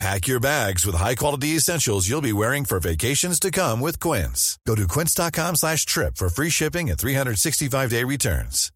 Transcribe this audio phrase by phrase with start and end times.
[0.00, 4.58] Pack your bags with high-quality essentials you'll be wearing for vacations to come with Quince.
[4.66, 8.70] Go to quince.com slash trip for free shipping and 365-day returns.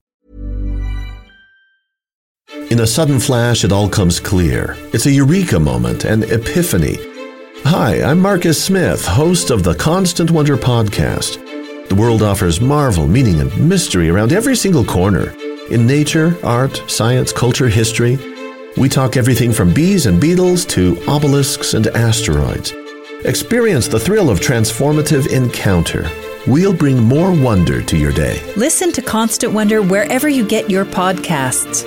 [2.70, 4.74] In a sudden flash, it all comes clear.
[4.95, 6.96] It's a eureka moment, an epiphany.
[7.64, 11.45] Hi, I'm Marcus Smith, host of the Constant Wonder podcast.
[11.88, 15.34] The world offers marvel, meaning, and mystery around every single corner.
[15.70, 18.16] In nature, art, science, culture, history,
[18.78, 22.73] we talk everything from bees and beetles to obelisks and asteroids.
[23.24, 26.09] Experience the thrill of transformative encounter.
[26.46, 28.41] We'll bring more wonder to your day.
[28.54, 31.84] Listen to Constant Wonder wherever you get your podcasts.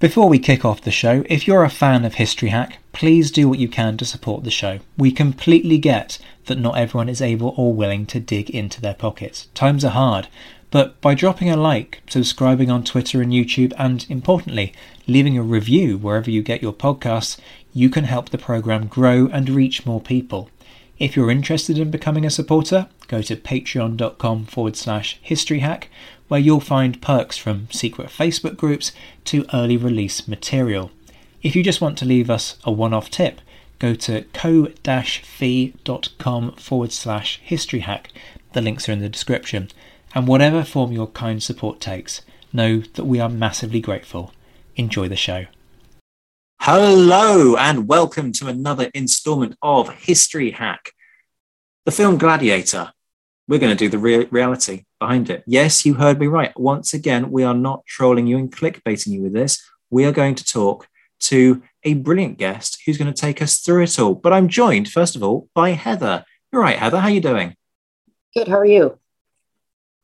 [0.00, 3.46] Before we kick off the show, if you're a fan of History Hack, please do
[3.46, 4.78] what you can to support the show.
[4.96, 9.48] We completely get that not everyone is able or willing to dig into their pockets.
[9.54, 10.28] Times are hard,
[10.70, 14.72] but by dropping a like, subscribing on Twitter and YouTube, and importantly,
[15.10, 17.38] leaving a review wherever you get your podcasts,
[17.72, 20.48] you can help the program grow and reach more people.
[20.98, 25.84] If you're interested in becoming a supporter, go to patreon.com forward slash historyhack,
[26.28, 28.92] where you'll find perks from secret Facebook groups
[29.24, 30.90] to early release material.
[31.42, 33.40] If you just want to leave us a one off tip,
[33.78, 34.92] go to ko-fi.com
[36.52, 38.06] forward slash historyhack.
[38.52, 39.70] The links are in the description.
[40.14, 42.20] And whatever form your kind support takes,
[42.52, 44.32] know that we are massively grateful.
[44.80, 45.44] Enjoy the show.
[46.58, 50.92] Hello, and welcome to another installment of History Hack.
[51.84, 52.90] The film Gladiator.
[53.46, 55.44] We're going to do the re- reality behind it.
[55.46, 56.58] Yes, you heard me right.
[56.58, 59.62] Once again, we are not trolling you and clickbaiting you with this.
[59.90, 60.88] We are going to talk
[61.24, 64.14] to a brilliant guest who's going to take us through it all.
[64.14, 66.24] But I'm joined, first of all, by Heather.
[66.50, 67.00] You're right, Heather.
[67.00, 67.54] How are you doing?
[68.34, 68.48] Good.
[68.48, 68.98] How are you?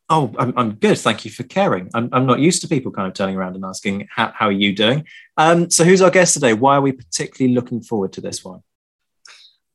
[0.09, 0.99] Oh, I'm, I'm good.
[0.99, 1.91] Thank you for caring.
[1.93, 4.53] I'm, I'm not used to people kind of turning around and asking, how, how are
[4.53, 5.05] you doing?
[5.37, 6.53] Um, so, who's our guest today?
[6.53, 8.63] Why are we particularly looking forward to this one?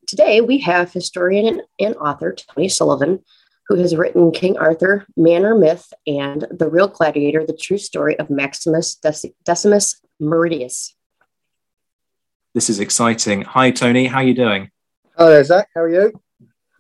[0.08, 3.24] Today, we have historian and author Tony Sullivan,
[3.68, 8.18] who has written King Arthur, Man or Myth, and The Real Gladiator, the true story
[8.18, 8.96] of Maximus
[9.46, 10.94] Decimus Meridius.
[12.54, 13.44] This is exciting.
[13.44, 14.08] Hi, Tony.
[14.08, 14.72] How are you doing?
[15.18, 15.70] Hello, there, Zach.
[15.76, 16.22] How are you?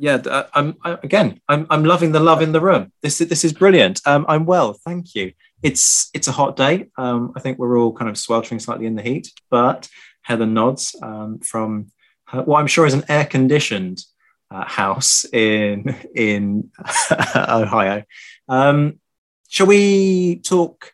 [0.01, 1.39] Yeah, uh, I'm I, again.
[1.47, 2.91] I'm I'm loving the love in the room.
[3.03, 4.01] This is this is brilliant.
[4.07, 5.33] Um, I'm well, thank you.
[5.61, 6.87] It's it's a hot day.
[6.97, 9.87] Um, I think we're all kind of sweltering slightly in the heat, but
[10.23, 11.91] Heather nods um, from
[12.29, 14.01] her, what I'm sure is an air conditioned
[14.49, 16.71] uh, house in in
[17.35, 18.03] Ohio.
[18.49, 18.99] Um,
[19.49, 20.93] shall we talk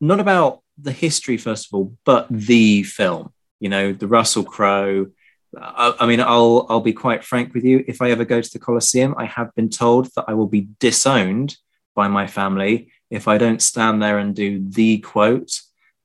[0.00, 3.34] not about the history first of all, but the film?
[3.60, 5.08] You know, the Russell Crowe
[5.56, 7.84] I, I mean, I'll I'll be quite frank with you.
[7.86, 10.68] If I ever go to the Colosseum, I have been told that I will be
[10.78, 11.56] disowned
[11.94, 15.60] by my family if I don't stand there and do the quote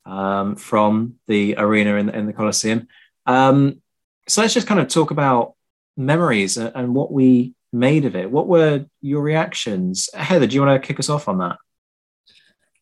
[0.05, 2.87] um, from the arena in, in the Colosseum.
[3.25, 3.81] Um,
[4.27, 5.55] so let's just kind of talk about
[5.97, 8.29] memories and, and, what we made of it.
[8.29, 10.09] What were your reactions?
[10.13, 11.57] Heather, do you want to kick us off on that?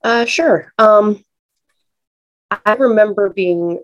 [0.04, 0.74] Uh, sure.
[0.78, 1.24] Um,
[2.66, 3.82] I remember being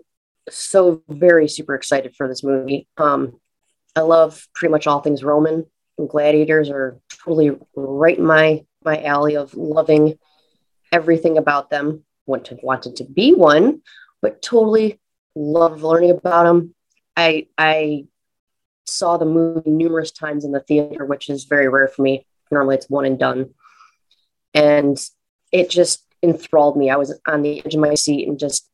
[0.56, 2.88] so very super excited for this movie.
[2.96, 3.40] Um,
[3.96, 5.66] I love pretty much all things Roman,
[6.06, 10.18] gladiators are totally right in my my alley of loving
[10.92, 12.04] everything about them.
[12.26, 13.82] Wanted wanted to be one,
[14.22, 15.00] but totally
[15.34, 16.74] love learning about them.
[17.16, 18.06] I I
[18.86, 22.26] saw the movie numerous times in the theater, which is very rare for me.
[22.50, 23.54] Normally, it's one and done,
[24.54, 24.98] and
[25.50, 26.90] it just enthralled me.
[26.90, 28.68] I was on the edge of my seat and just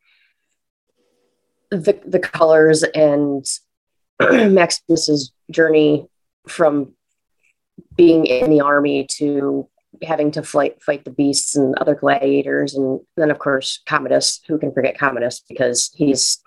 [1.76, 3.44] the the colors and
[4.20, 6.08] Maximus's journey
[6.46, 6.94] from
[7.96, 9.68] being in the army to
[10.02, 14.40] having to fight fight the beasts and other gladiators, and then of course Commodus.
[14.46, 16.42] Who can forget Commodus because he's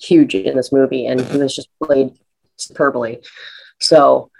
[0.00, 2.10] huge in this movie and he was just played
[2.56, 3.22] superbly.
[3.80, 4.30] So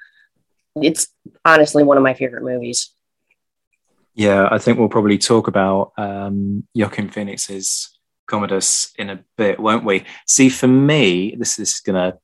[0.81, 1.09] it's
[1.45, 2.93] honestly one of my favorite movies.
[4.15, 7.94] Yeah, I think we'll probably talk about um, Joaquin Phoenix's
[8.27, 10.05] Commodus in a bit, won't we?
[10.27, 12.19] See, for me, this, is going to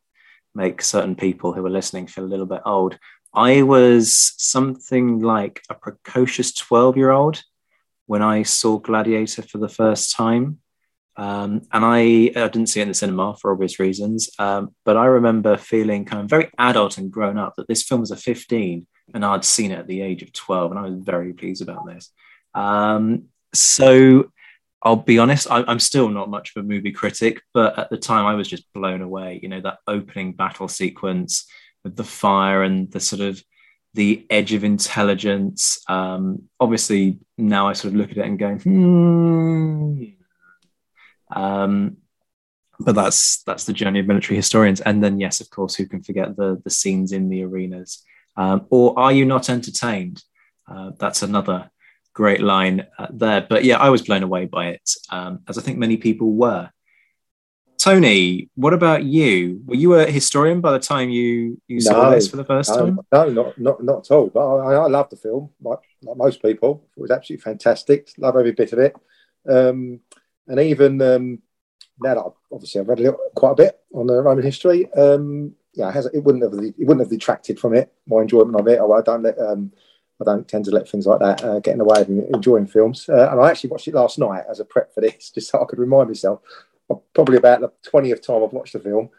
[0.55, 2.99] make certain people who are listening feel a little bit old.
[3.33, 7.43] I was something like a precocious 12 year old
[8.07, 10.59] when I saw Gladiator for the first time.
[11.17, 11.99] Um, and I,
[12.35, 16.07] I, didn't see it in the cinema for obvious reasons, um, but I remember feeling
[16.07, 19.45] kind of very adult and grown up that this film was a 15 and I'd
[19.45, 22.11] seen it at the age of 12, and I was very pleased about this.
[22.55, 24.31] Um, so
[24.83, 27.99] I'll be honest, I, am still not much of a movie critic, but at the
[27.99, 29.39] time I was just blown away.
[29.43, 31.47] You know, that opening battle sequence
[31.85, 33.43] with the fire and the sort of
[33.95, 35.83] the edge of intelligence.
[35.89, 40.05] Um, obviously, now I sort of look at it and go, hmm.
[41.33, 41.99] Um,
[42.81, 44.81] but that's that's the journey of military historians.
[44.81, 48.03] And then, yes, of course, who can forget the the scenes in the arenas?
[48.37, 50.23] Um, or are you not entertained?
[50.67, 51.71] Uh, that's another
[52.13, 53.47] great line uh, there.
[53.49, 56.71] But yeah, I was blown away by it, um, as I think many people were.
[57.79, 59.63] Tony, what about you?
[59.65, 62.77] Were you a historian by the time you, you saw this for the first no,
[62.77, 63.01] time?
[63.11, 64.29] No, not, not not at all.
[64.29, 66.87] But I, I love the film, like, like most people.
[66.95, 68.11] It was absolutely fantastic.
[68.19, 68.95] Love every bit of it.
[69.49, 70.01] Um,
[70.47, 71.39] and even um,
[71.99, 74.93] now that I've, obviously I've read a little, quite a bit on the Roman history,
[74.93, 77.91] um, yeah, it, has, it wouldn't have it wouldn't have detracted from it.
[78.07, 78.79] My enjoyment of it.
[78.79, 79.73] Or I don't let um,
[80.21, 82.67] I don't tend to let things like that uh, get in the way of enjoying
[82.67, 83.09] films.
[83.09, 85.61] Uh, and I actually watched it last night as a prep for this, just so
[85.61, 86.41] I could remind myself.
[87.15, 89.11] Probably about the twentieth time I've watched the film,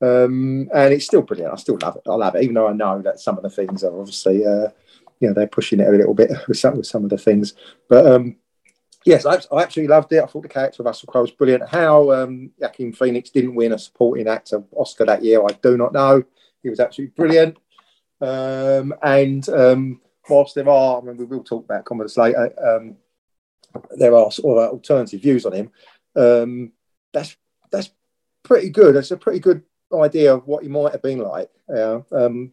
[0.00, 1.52] um, and it's still brilliant.
[1.52, 2.02] I still love it.
[2.08, 4.68] I love it, even though I know that some of the things are obviously, uh,
[5.20, 7.52] you know, they're pushing it a little bit with some with some of the things.
[7.86, 8.36] But um,
[9.04, 10.22] yes, I, I, absolutely loved it.
[10.22, 11.68] I thought the character of Russell Crowe was brilliant.
[11.68, 15.92] How um, Joaquin Phoenix didn't win a supporting actor Oscar that year, I do not
[15.92, 16.22] know.
[16.62, 17.58] He was absolutely brilliant.
[18.20, 22.96] Um, and um, whilst there are, I mean, we will talk about Commodus later, um,
[23.96, 25.70] there are sort of alternative views on him.
[26.16, 26.72] Um,
[27.12, 27.36] that's
[27.70, 27.90] that's
[28.42, 28.94] pretty good.
[28.94, 29.62] That's a pretty good
[29.94, 31.50] idea of what he might have been like.
[31.68, 32.00] Yeah.
[32.12, 32.52] Um,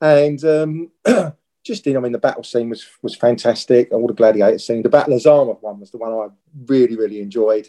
[0.00, 0.90] and um,
[1.64, 3.92] just in, I mean, the battle scene was was fantastic.
[3.92, 6.28] All the gladiator scene, the Battle of Zama one was the one I
[6.66, 7.68] really really enjoyed.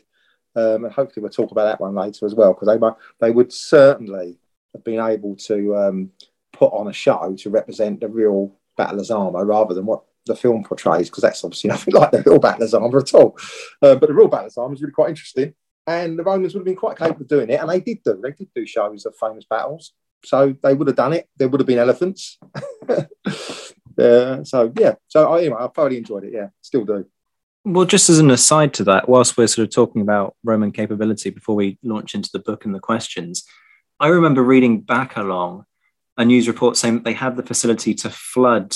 [0.56, 3.52] Um, and hopefully we'll talk about that one later as well because they they would
[3.52, 4.38] certainly
[4.74, 6.12] have been able to um,
[6.52, 10.36] put on a show to represent the real Battle of Zama rather than what the
[10.36, 13.38] film portrays, because that's obviously nothing like the real Battle of Zama at all.
[13.82, 15.54] Uh, but the real Battle of Zama is really quite interesting,
[15.88, 18.20] and the Romans would have been quite capable of doing it, and they did do.
[18.22, 19.94] They did do shows of famous battles,
[20.24, 21.28] so they would have done it.
[21.38, 22.38] There would have been elephants.
[22.90, 26.34] uh, so yeah, so anyway, I thoroughly enjoyed it.
[26.34, 27.06] Yeah, still do.
[27.66, 31.30] Well, just as an aside to that, whilst we're sort of talking about Roman capability
[31.30, 33.46] before we launch into the book and the questions,
[34.02, 35.66] I remember reading back along
[36.18, 38.76] a news report saying that they had the facility to flood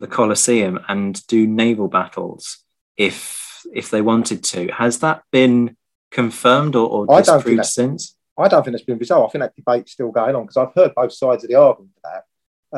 [0.00, 2.64] the Colosseum and do naval battles
[2.96, 4.68] if if they wanted to.
[4.68, 5.76] Has that been
[6.10, 8.16] confirmed or, or disproved since?
[8.36, 9.30] I don't think it's been resolved.
[9.30, 11.92] I think that debate's still going on because I've heard both sides of the argument
[11.94, 12.24] for that.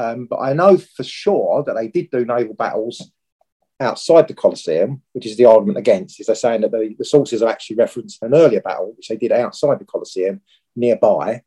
[0.01, 3.11] Um, but I know for sure that they did do naval battles
[3.81, 6.21] outside the Colosseum, which is the argument against.
[6.21, 9.17] Is they're saying that the, the sources are actually referenced an earlier battle, which they
[9.17, 10.43] did outside the Colosseum
[10.75, 11.43] nearby.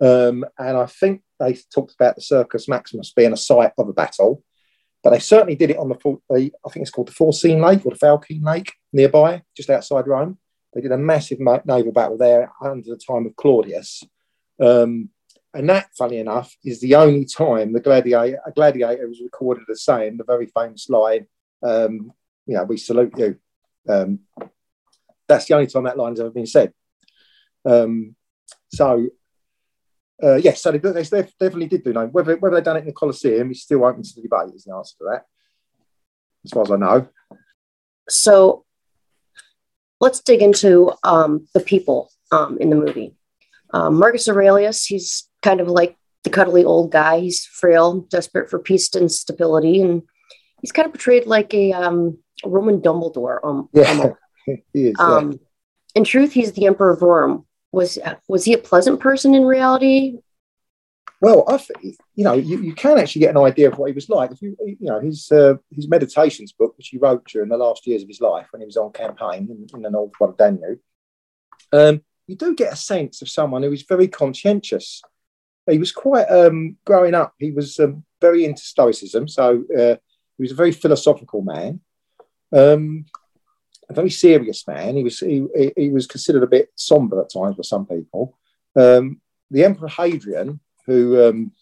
[0.00, 3.92] Um, and I think they talked about the Circus Maximus being a site of a
[3.92, 4.42] battle,
[5.02, 5.96] but they certainly did it on the,
[6.30, 10.06] the I think it's called the Forcine Lake or the Falcine Lake nearby, just outside
[10.06, 10.38] Rome.
[10.74, 14.02] They did a massive naval battle there under the time of Claudius.
[14.60, 15.10] Um,
[15.54, 19.82] and that, funny enough, is the only time the gladiator, a gladiator was recorded as
[19.82, 21.26] saying the very famous line,
[21.62, 22.12] um,
[22.46, 23.38] you know, we salute you.
[23.88, 24.20] Um,
[25.26, 26.72] that's the only time that line has ever been said.
[27.64, 28.14] Um,
[28.70, 29.08] so
[30.22, 32.06] uh, yes, so they, they, definitely did do know.
[32.06, 34.64] Whether, whether they've done it in the Colosseum is still open to the debate, is
[34.64, 35.26] the answer to that,
[36.44, 37.08] as far as I know.
[38.08, 38.64] So
[40.00, 43.14] let's dig into um, the people um, in the movie.
[43.72, 47.20] Um, Marcus Aurelius, he's kind of like the cuddly old guy.
[47.20, 50.02] He's frail, desperate for peace and stability, and
[50.60, 53.38] he's kind of portrayed like a, um, Roman Dumbledore.
[53.44, 54.10] Um, yeah,
[54.72, 54.96] he is.
[54.98, 55.04] Yeah.
[55.04, 55.40] Um,
[55.94, 57.98] in truth, he's the Emperor of Rome, was
[58.28, 60.18] was he a pleasant person in reality?
[61.20, 61.60] Well, I
[62.14, 64.30] you know you, you can actually get an idea of what he was like.
[64.30, 67.86] If you you know his uh, his meditations book, which he wrote during the last
[67.86, 70.78] years of his life when he was on campaign in, in the north of Danube,
[71.72, 75.02] um, you do get a sense of someone who is very conscientious.
[75.68, 77.34] He was quite um, growing up.
[77.38, 79.96] He was um, very into Stoicism, so uh,
[80.36, 81.80] he was a very philosophical man.
[82.52, 83.04] Um,
[83.88, 84.96] a very serious man.
[84.96, 88.38] He was he, he was considered a bit somber at times by some people.
[88.76, 91.52] Um, the Emperor Hadrian, who um,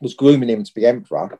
[0.00, 1.38] was grooming him to be emperor,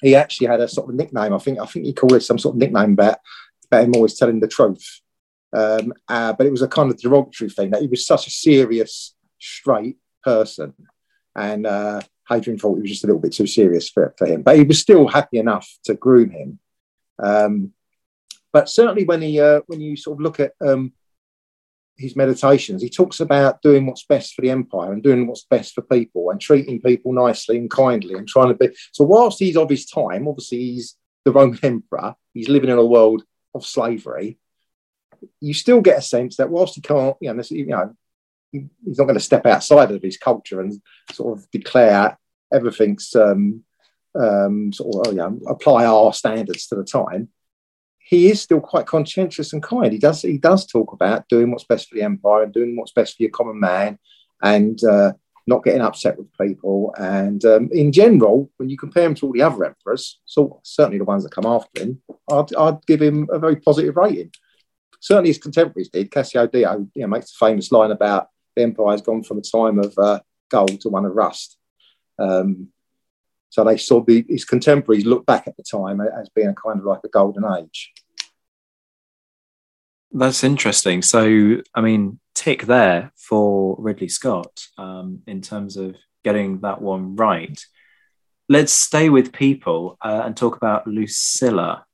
[0.00, 1.34] he actually had a sort of nickname.
[1.34, 3.18] I think I think he called it some sort of nickname about,
[3.66, 5.00] about him always telling the truth.
[5.52, 8.30] Um, uh, but it was a kind of derogatory thing that he was such a
[8.30, 10.74] serious, straight person,
[11.34, 14.42] and uh, Hadrian thought he was just a little bit too serious for, for him.
[14.42, 16.58] But he was still happy enough to groom him.
[17.18, 17.72] Um,
[18.52, 20.92] but certainly, when he uh, when you sort of look at um,
[21.96, 25.74] his meditations, he talks about doing what's best for the empire and doing what's best
[25.74, 28.74] for people and treating people nicely and kindly and trying to be.
[28.92, 32.14] So, whilst he's of his time, obviously he's the Roman emperor.
[32.32, 33.22] He's living in a world
[33.54, 34.38] of slavery.
[35.40, 37.94] You still get a sense that whilst he can't, you know, you know
[38.52, 40.80] he's not going to step outside of his culture and
[41.12, 42.18] sort of declare
[42.52, 43.64] everything's um,
[44.18, 47.28] um, sort of, you know, apply our standards to the time.
[48.08, 49.92] He is still quite conscientious and kind.
[49.92, 52.92] He does he does talk about doing what's best for the empire and doing what's
[52.92, 53.98] best for your common man,
[54.42, 55.12] and uh,
[55.46, 56.94] not getting upset with people.
[56.98, 60.96] And um, in general, when you compare him to all the other emperors, so certainly
[60.96, 62.00] the ones that come after him,
[62.30, 64.32] I'd, I'd give him a very positive rating.
[65.00, 66.10] Certainly his contemporaries did.
[66.10, 69.42] Cassius Dio you know, makes a famous line about the empire has gone from a
[69.42, 71.58] time of uh, gold to one of rust.
[72.18, 72.68] Um,
[73.50, 76.84] so they saw the, his contemporaries look back at the time as being kind of
[76.84, 77.92] like a golden age.
[80.12, 81.02] That's interesting.
[81.02, 87.16] So, I mean, tick there for Ridley Scott um, in terms of getting that one
[87.16, 87.60] right.
[88.48, 91.84] Let's stay with people uh, and talk about Lucilla.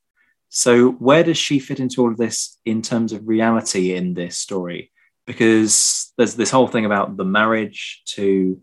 [0.49, 4.39] So, where does she fit into all of this in terms of reality in this
[4.39, 4.93] story?
[5.27, 8.61] Because there's this whole thing about the marriage to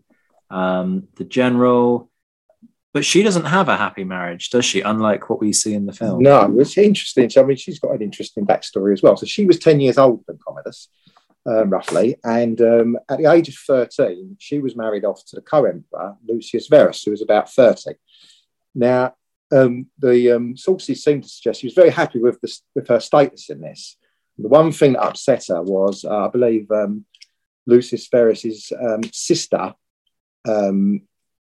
[0.48, 2.10] um, the general,
[2.92, 4.82] but she doesn't have a happy marriage, does she?
[4.82, 6.22] Unlike what we see in the film.
[6.22, 7.30] No, it's interesting.
[7.30, 9.16] So, I mean, she's got an interesting backstory as well.
[9.16, 10.88] So, she was 10 years older than Commodus,
[11.46, 12.16] um, roughly.
[12.22, 16.16] And um, at the age of 13, she was married off to the co emperor,
[16.26, 17.94] Lucius Verus, who was about 30.
[18.74, 19.14] Now,
[19.50, 22.38] um, the um, sources seem to suggest she was very happy with,
[22.74, 23.96] with her status in this.
[24.38, 27.04] The one thing that upset her was, uh, I believe, um,
[27.66, 29.74] Lucius Verus's um, sister
[30.46, 31.02] um,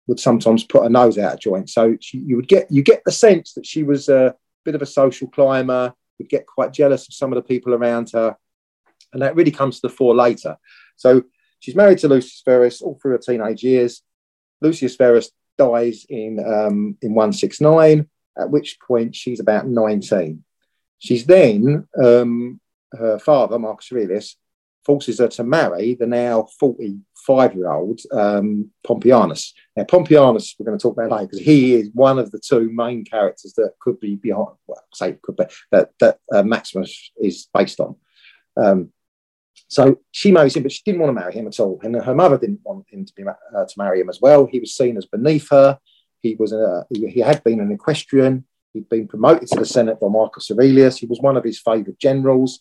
[0.06, 1.70] would sometimes put her nose out of joint.
[1.70, 4.82] So she, you would get you get the sense that she was a bit of
[4.82, 8.36] a social climber, would get quite jealous of some of the people around her,
[9.12, 10.56] and that really comes to the fore later.
[10.96, 11.22] So
[11.60, 14.02] she's married to Lucius Verus all through her teenage years.
[14.60, 20.44] Lucius Verus dies in um, in 169, at which point she's about 19.
[20.98, 22.60] She's then um,
[22.92, 24.36] her father, Marcus Aurelius,
[24.84, 29.52] forces her to marry the now 45 year old um, Pompeianus.
[29.76, 32.70] Now, Pompeianus, we're going to talk about later because he is one of the two
[32.72, 37.48] main characters that could be behind, well, say could be, that, that uh, Maximus is
[37.54, 37.96] based on.
[38.56, 38.92] Um,
[39.68, 41.80] so she marries him, but she didn't want to marry him at all.
[41.82, 44.46] And her mother didn't want him to, be, uh, to marry him as well.
[44.46, 45.78] He was seen as beneath her.
[46.20, 48.44] He was a, he had been an equestrian.
[48.74, 50.98] He'd been promoted to the Senate by Marcus Aurelius.
[50.98, 52.60] He was one of his favourite generals.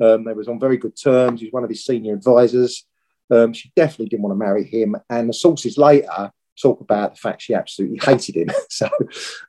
[0.00, 1.40] Um, they was on very good terms.
[1.40, 2.86] He was one of his senior advisors.
[3.30, 4.96] Um, she definitely didn't want to marry him.
[5.10, 8.48] And the sources later talk about the fact she absolutely hated him.
[8.70, 8.88] so,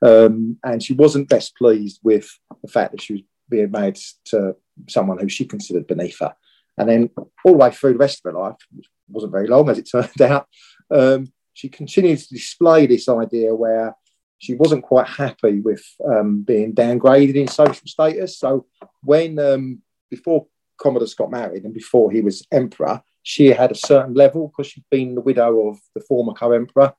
[0.02, 2.30] um, and she wasn't best pleased with
[2.62, 4.56] the fact that she was being married to
[4.88, 6.36] someone who she considered beneath her.
[6.78, 7.10] And then
[7.44, 9.90] all the way through the rest of her life, which wasn't very long as it
[9.92, 10.48] turned out,
[10.92, 13.96] um, she continued to display this idea where
[14.38, 18.40] she wasn't quite happy with um, being downgraded in social status.
[18.40, 18.66] So
[19.04, 20.48] when um, before
[20.80, 24.86] Commodus got married and before he was emperor, she had a certain level because she'd
[24.90, 26.94] been the widow of the former co-emperor.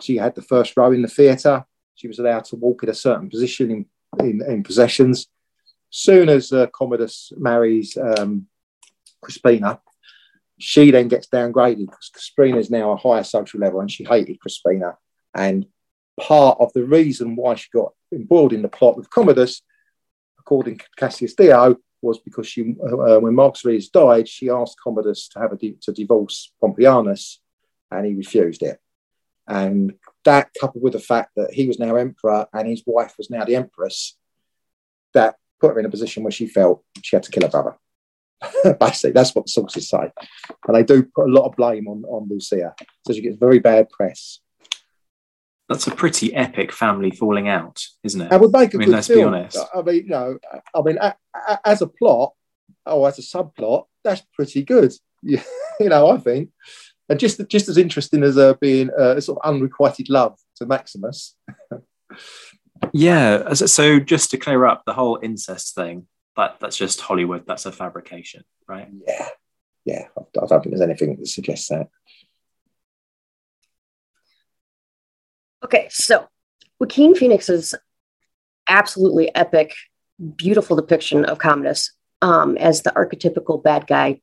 [0.00, 1.64] She had the first row in the theatre.
[1.94, 3.86] She was allowed to walk in a certain position in,
[4.20, 5.28] in, in possessions.
[5.90, 8.46] Soon as uh, Commodus marries um,
[9.24, 9.80] Crispina,
[10.58, 14.38] she then gets downgraded because Crispina is now a higher social level and she hated
[14.40, 14.96] Crispina.
[15.34, 15.66] And
[16.20, 19.62] part of the reason why she got embroiled in the plot with Commodus,
[20.38, 25.28] according to Cassius Dio, was because she, uh, when Marcus Aurelius died, she asked Commodus
[25.28, 27.38] to have a to divorce Pompeianus,
[27.90, 28.78] and he refused it.
[29.46, 29.94] And
[30.24, 33.44] that, coupled with the fact that he was now emperor and his wife was now
[33.44, 34.16] the empress,
[35.14, 37.76] that put her in a position where she felt she had to kill her brother.
[38.80, 40.10] Basically, that's what the sources say,
[40.66, 42.74] and they do put a lot of blame on on Lucia,
[43.06, 44.40] so she gets very bad press
[45.72, 48.32] that's a pretty epic family falling out, isn't it?
[48.32, 49.32] I would make a I mean, good let's film.
[49.32, 49.58] be honest.
[49.74, 50.38] I mean, you know,
[50.74, 50.98] I mean,
[51.64, 52.34] as a plot
[52.86, 54.92] or as a subplot, that's pretty good.
[55.22, 55.38] you
[55.80, 56.50] know, I think,
[57.08, 60.66] and just just as interesting as uh, being uh, a sort of unrequited love to
[60.66, 61.36] Maximus.
[62.92, 63.52] yeah.
[63.54, 67.44] So just to clear up the whole incest thing, that that's just Hollywood.
[67.46, 68.88] That's a fabrication, right?
[69.06, 69.28] Yeah,
[69.84, 70.04] yeah.
[70.18, 71.88] I don't think there's anything that suggests that.
[75.64, 76.28] Okay, so
[76.80, 77.74] Joaquin Phoenix's
[78.68, 79.74] absolutely epic,
[80.36, 84.20] beautiful depiction of Commodus um, as the archetypical bad guy,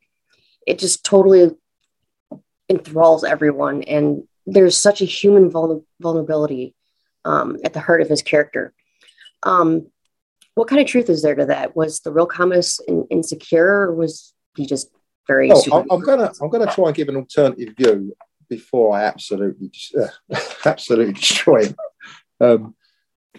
[0.66, 1.50] it just totally
[2.68, 3.82] enthralls everyone.
[3.82, 6.74] And there's such a human vul- vulnerability
[7.24, 8.72] um, at the heart of his character.
[9.42, 9.86] Um,
[10.54, 11.76] what kind of truth is there to that?
[11.76, 14.90] Was the real Commodus in- insecure, or was he just
[15.26, 15.50] very?
[15.52, 18.14] Oh, I'm gonna I'm gonna try and give an alternative view
[18.50, 21.76] before I absolutely uh, absolutely destroy him.
[22.40, 22.74] Um,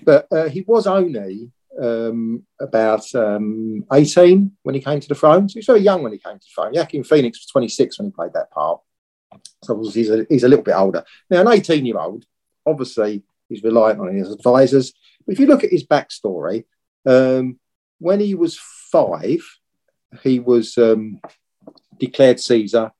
[0.03, 5.47] but uh, he was only um, about um, 18 when he came to the throne.
[5.47, 6.71] So he was very young when he came to the throne.
[6.73, 8.81] Joaquin Phoenix was 26 when he played that part.
[9.63, 11.03] So he's a, he's a little bit older.
[11.29, 12.25] Now, an 18 year old,
[12.65, 14.93] obviously, he's reliant on his advisors.
[15.25, 16.65] But if you look at his backstory,
[17.05, 17.59] um,
[17.99, 19.41] when he was five,
[20.23, 21.21] he was um,
[21.99, 22.91] declared Caesar,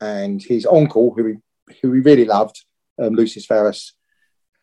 [0.00, 1.34] and his uncle, who he,
[1.82, 2.64] who he really loved,
[3.00, 3.92] um, Lucius Verus,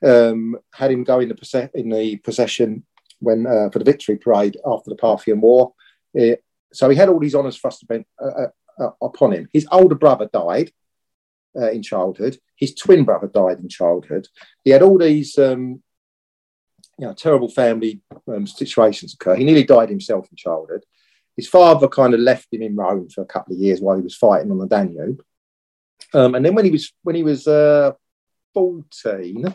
[0.03, 2.85] um, had him go in the, in the procession
[3.19, 5.73] when uh, for the victory parade after the Parthian War.
[6.13, 8.47] It, so he had all these honours thrust uh, uh,
[8.79, 9.47] uh, upon him.
[9.53, 10.71] His older brother died
[11.55, 12.37] uh, in childhood.
[12.55, 14.27] His twin brother died in childhood.
[14.63, 15.81] He had all these um,
[16.97, 19.35] you know, terrible family um, situations occur.
[19.35, 20.83] He nearly died himself in childhood.
[21.35, 24.03] His father kind of left him in Rome for a couple of years while he
[24.03, 25.23] was fighting on the Danube.
[26.13, 27.93] Um, and then when he was when he was uh,
[28.53, 29.53] 14,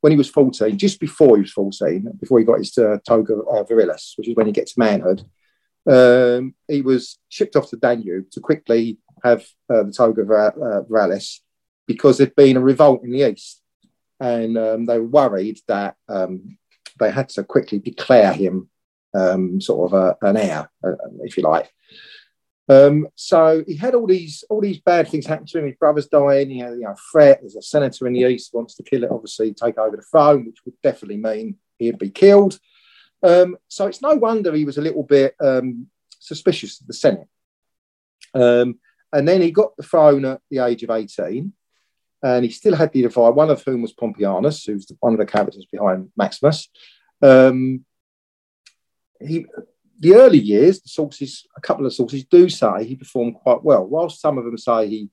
[0.00, 3.34] when he was 14, just before he was 14, before he got his uh, toga
[3.34, 5.22] uh, virilis, which is when he gets manhood,
[5.88, 11.40] um, he was shipped off to Danube to quickly have uh, the toga uh, virilis
[11.86, 13.62] because there'd been a revolt in the east.
[14.20, 16.58] And um, they were worried that um,
[16.98, 18.68] they had to quickly declare him
[19.14, 21.70] um, sort of a, an heir, uh, if you like.
[22.68, 25.66] Um, so he had all these all these bad things happen to him.
[25.66, 26.50] His brother's dying.
[26.50, 27.38] He had you know threat.
[27.40, 29.10] There's a senator in the east wants to kill it.
[29.10, 32.58] Obviously, take over the throne, which would definitely mean he'd be killed.
[33.22, 35.86] Um, so it's no wonder he was a little bit um,
[36.18, 37.28] suspicious of the Senate.
[38.34, 38.78] Um,
[39.12, 41.52] and then he got the throne at the age of 18,
[42.22, 45.26] and he still had the advisor, one of whom was Pompeianus, who's one of the
[45.26, 46.68] characters behind Maximus.
[47.22, 47.84] Um,
[49.20, 49.46] he
[50.00, 53.84] the early years, the sources, a couple of sources do say he performed quite well,
[53.84, 55.10] whilst some of them say he,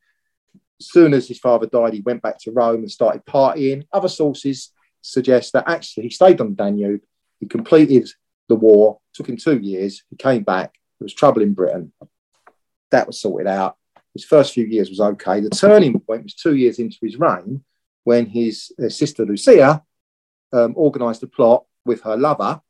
[0.80, 3.88] as soon as his father died, he went back to Rome and started partying.
[3.92, 4.72] Other sources
[5.02, 7.02] suggest that actually he stayed on the Danube,
[7.40, 8.10] he completed
[8.48, 11.92] the war, took him two years, he came back, there was trouble in Britain.
[12.92, 13.78] That was sorted out.
[14.14, 15.42] His first few years was okay.
[15.42, 17.64] The turning point was two years into his reign
[18.04, 19.84] when his, his sister Lucia
[20.54, 22.62] um, organised a plot with her lover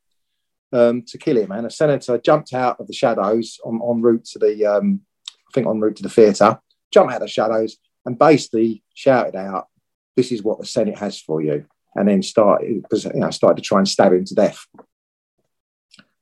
[0.73, 1.51] um, to kill him.
[1.51, 5.51] And a senator jumped out of the shadows on, en route to the, um, I
[5.54, 6.60] think, en route to the theatre,
[6.91, 9.67] jumped out of the shadows and basically shouted out,
[10.15, 13.67] "This is what the Senate has for you," and then started, you know, started to
[13.67, 14.65] try and stab him to death.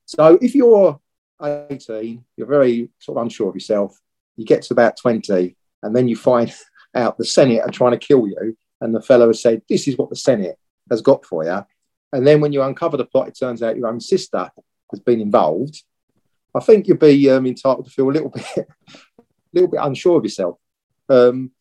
[0.05, 0.99] So if you're
[1.41, 3.97] 18, you're very sort of unsure of yourself.
[4.37, 6.53] You get to about 20, and then you find
[6.95, 9.97] out the Senate are trying to kill you, and the fellow has said, "This is
[9.97, 10.57] what the Senate
[10.89, 11.65] has got for you."
[12.13, 14.49] And then when you uncover the plot, it turns out your own sister
[14.91, 15.83] has been involved.
[16.55, 20.19] I think you'd be um, entitled to feel a little bit, a little bit unsure
[20.19, 20.59] of yourself.
[21.09, 21.51] Um,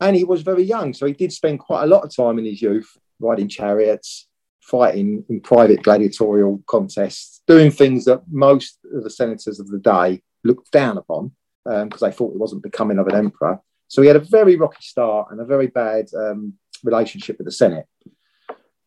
[0.00, 2.46] and he was very young, so he did spend quite a lot of time in
[2.46, 4.26] his youth riding chariots,
[4.62, 10.22] fighting in private gladiatorial contests, doing things that most of the senators of the day
[10.42, 11.32] looked down upon
[11.64, 13.60] because um, they thought it wasn't becoming of an emperor.
[13.88, 17.52] So he had a very rocky start and a very bad um, relationship with the
[17.52, 17.86] Senate.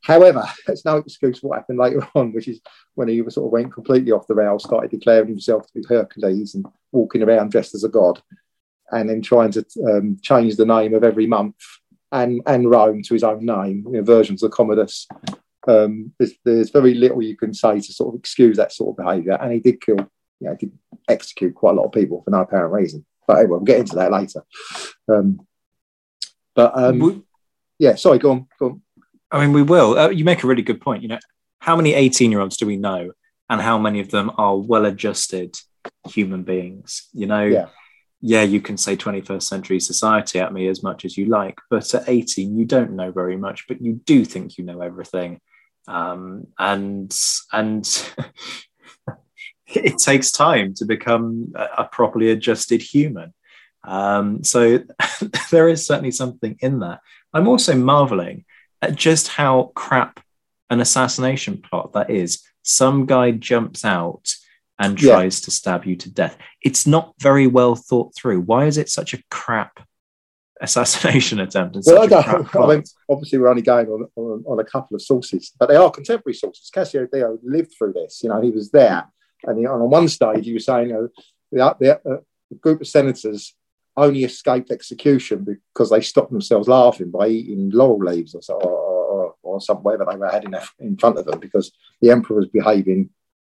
[0.03, 2.61] However, it's no excuse for what happened later on, which is
[2.95, 6.55] when he sort of went completely off the rails, started declaring himself to be Hercules
[6.55, 8.21] and walking around dressed as a god,
[8.91, 11.55] and then trying to um, change the name of every month
[12.11, 15.07] and, and Rome to his own name, you know, versions of Commodus.
[15.67, 19.03] Um, there's, there's, very little you can say to sort of excuse that sort of
[19.03, 19.97] behaviour, and he did kill,
[20.39, 20.71] you know, did
[21.09, 23.05] execute quite a lot of people for no apparent reason.
[23.25, 24.43] But anyway, we'll get into that later.
[25.07, 25.47] Um,
[26.53, 27.25] but um,
[27.79, 28.81] yeah, sorry, go on, go on.
[29.33, 29.97] I mean, we will.
[29.97, 31.01] Uh, you make a really good point.
[31.01, 31.19] You know,
[31.59, 33.11] how many 18 year olds do we know,
[33.49, 35.57] and how many of them are well adjusted
[36.07, 37.09] human beings?
[37.13, 37.69] You know, yeah.
[38.21, 41.93] yeah, you can say 21st century society at me as much as you like, but
[41.95, 45.41] at 18, you don't know very much, but you do think you know everything.
[45.87, 47.13] Um, and
[47.51, 48.11] and
[49.67, 53.33] it takes time to become a, properly adjusted human.
[53.83, 54.79] Um, so
[55.51, 56.99] there is certainly something in that.
[57.33, 58.45] I'm also marveling
[58.83, 60.19] at just how crap
[60.69, 62.43] an assassination plot that is.
[62.63, 64.33] Some guy jumps out
[64.79, 65.45] and tries yeah.
[65.45, 66.37] to stab you to death.
[66.61, 68.41] It's not very well thought through.
[68.41, 69.79] Why is it such a crap
[70.61, 71.77] assassination attempt?
[71.85, 75.51] well, I I mean, obviously, we're only going on, on, on, a couple of sources,
[75.59, 76.69] but they are contemporary sources.
[76.73, 78.21] Cassius Dio lived through this.
[78.23, 79.05] You know, he was there,
[79.43, 81.09] and he, on one stage, he was saying, you know,
[81.51, 82.17] the, the, uh,
[82.49, 83.55] the group of senators
[83.95, 88.71] only escaped execution because they stopped themselves laughing by eating laurel leaves or, so, or,
[88.71, 92.37] or, or some whatever they were had in, in front of them because the emperor
[92.37, 93.09] was behaving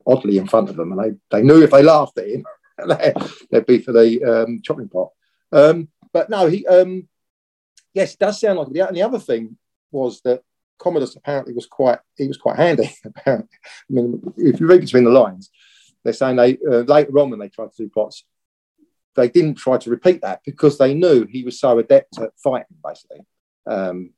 [0.08, 2.46] oddly in front of them and they, they knew if they laughed at him
[3.52, 5.10] they'd be for the um, chopping pot
[5.52, 7.08] um, but no he um,
[7.94, 9.58] yes it does sound like the, and the other thing
[9.92, 10.42] was that
[10.80, 12.90] Commodus apparently was quite he was quite handy.
[13.06, 15.52] Apparently, I mean, if you read between the lines,
[16.04, 18.24] they're saying they uh, later on when they tried to do plots,
[19.16, 22.78] they didn't try to repeat that because they knew he was so adept at fighting,
[22.84, 23.22] basically.
[23.68, 24.12] Um,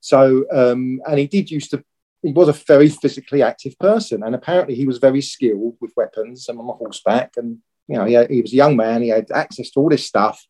[0.00, 1.84] so, um, and he did used to.
[2.22, 6.48] He was a very physically active person, and apparently he was very skilled with weapons
[6.48, 7.32] and on horseback.
[7.36, 9.02] And you know, he, he was a young man.
[9.02, 10.42] He had access to all this stuff,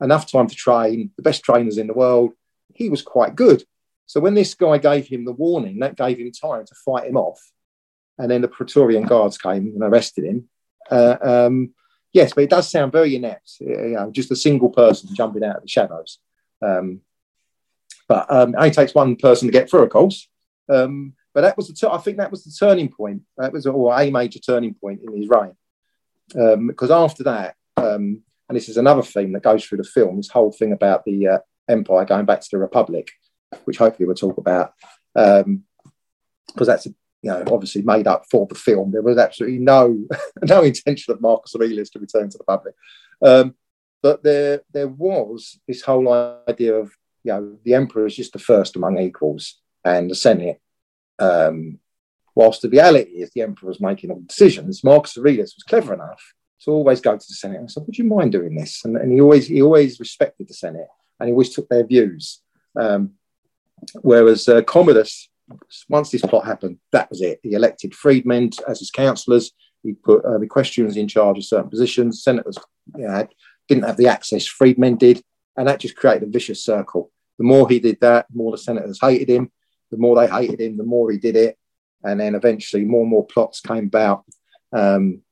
[0.00, 1.10] enough time to train.
[1.16, 2.32] The best trainers in the world.
[2.74, 3.64] He was quite good.
[4.06, 7.16] So when this guy gave him the warning, that gave him time to fight him
[7.16, 7.40] off.
[8.18, 10.48] And then the Praetorian guards came and arrested him.
[10.90, 11.74] Uh, um,
[12.12, 13.56] yes, but it does sound very inept.
[13.60, 16.18] You know, just a single person jumping out of the shadows.
[16.62, 17.00] Um,
[18.08, 20.28] but um, it only takes one person to get through, of course.
[20.68, 23.22] Um, but that was the t- I think that was the turning point.
[23.38, 25.54] That was or a major turning point in his reign.
[26.28, 30.16] Because um, after that, um, and this is another theme that goes through the film,
[30.16, 33.12] this whole thing about the uh, empire going back to the republic,
[33.64, 34.74] which hopefully we'll talk about,
[35.14, 35.64] because um,
[36.56, 36.88] that's
[37.22, 38.90] you know obviously made up for the film.
[38.90, 40.04] There was absolutely no
[40.42, 42.74] no intention of Marcus Aurelius to return to the public,
[43.22, 43.54] um,
[44.02, 46.92] but there there was this whole idea of
[47.24, 50.60] you know the emperor is just the first among equals, and the Senate.
[51.18, 51.78] Um,
[52.34, 55.92] whilst the reality is the emperor was making all the decisions, Marcus Aurelius was clever
[55.92, 56.22] enough
[56.62, 59.12] to always go to the Senate and said, "Would you mind doing this?" And, and
[59.12, 62.40] he always he always respected the Senate and he always took their views.
[62.78, 63.12] Um,
[64.02, 65.29] whereas uh, Commodus,
[65.88, 67.40] once this plot happened, that was it.
[67.42, 69.52] He elected freedmen as his councillors.
[69.82, 72.22] He put uh, equestrians in charge of certain positions.
[72.22, 72.58] Senators
[72.96, 73.26] you know,
[73.68, 75.22] didn't have the access freedmen did,
[75.56, 77.10] and that just created a vicious circle.
[77.38, 79.50] The more he did that, the more the senators hated him.
[79.90, 81.58] The more they hated him, the more he did it,
[82.04, 84.24] and then eventually more and more plots came about.
[84.72, 85.22] Um,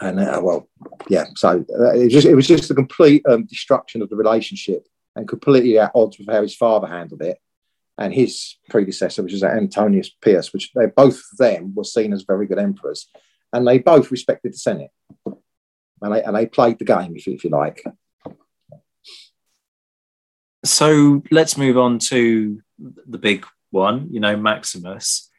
[0.00, 0.68] and uh, well,
[1.08, 1.24] yeah.
[1.36, 4.86] So uh, it, was just, it was just a complete um, destruction of the relationship
[5.16, 7.38] and completely at odds with how his father handled it
[7.98, 12.22] and his predecessor, which is Antoninus Pius, which they both of them were seen as
[12.22, 13.08] very good emperors,
[13.52, 14.90] and they both respected the Senate,
[15.26, 17.82] and they and they played the game, if, if you like.
[20.64, 24.08] So let's move on to the big one.
[24.10, 25.30] You know, Maximus,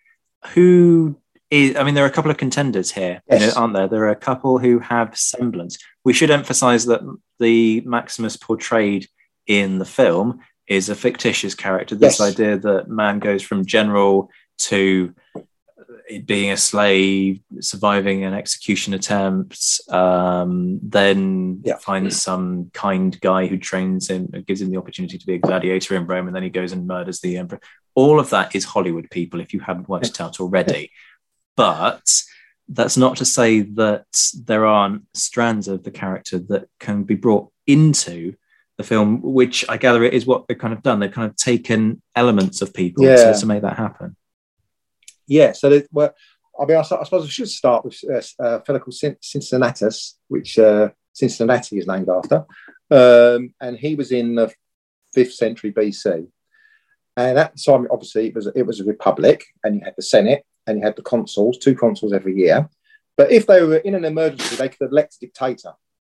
[0.54, 1.18] who
[1.50, 1.76] is.
[1.76, 3.42] I mean, there are a couple of contenders here, yes.
[3.42, 3.88] you know, aren't there?
[3.88, 5.78] There are a couple who have semblance.
[6.04, 7.02] We should emphasise that
[7.39, 9.08] the Maximus portrayed
[9.48, 11.95] in the film is a fictitious character.
[11.95, 12.32] This yes.
[12.34, 15.13] idea that man goes from general to
[16.26, 21.78] being a slave, surviving an execution attempt, um, then yeah.
[21.78, 25.95] finds some kind guy who trains him, gives him the opportunity to be a gladiator
[25.95, 27.60] in Rome, and then he goes and murders the emperor.
[27.95, 30.91] All of that is Hollywood people, if you haven't worked it out already.
[31.56, 32.04] But
[32.67, 34.06] that's not to say that
[34.45, 38.36] there aren't strands of the character that can be brought into
[38.78, 41.00] the film, which I gather it is what they've kind of done.
[41.00, 43.32] They've kind of taken elements of people yeah.
[43.32, 44.16] to, to, make that happen.
[45.28, 45.52] Yeah.
[45.52, 46.14] So, they, well,
[46.60, 50.58] I mean, I, I, suppose we should start with uh, a fellow called Cincinnatus, which
[50.58, 52.46] uh, Cincinnati is named after.
[52.90, 54.52] Um, and he was in the
[55.14, 56.28] fifth century BC.
[57.16, 60.02] And at the time, obviously, it was it was a republic, and you had the
[60.02, 62.68] Senate, and you had the consuls, two consuls every year.
[63.16, 65.74] But if they were in an emergency, they could elect a dictator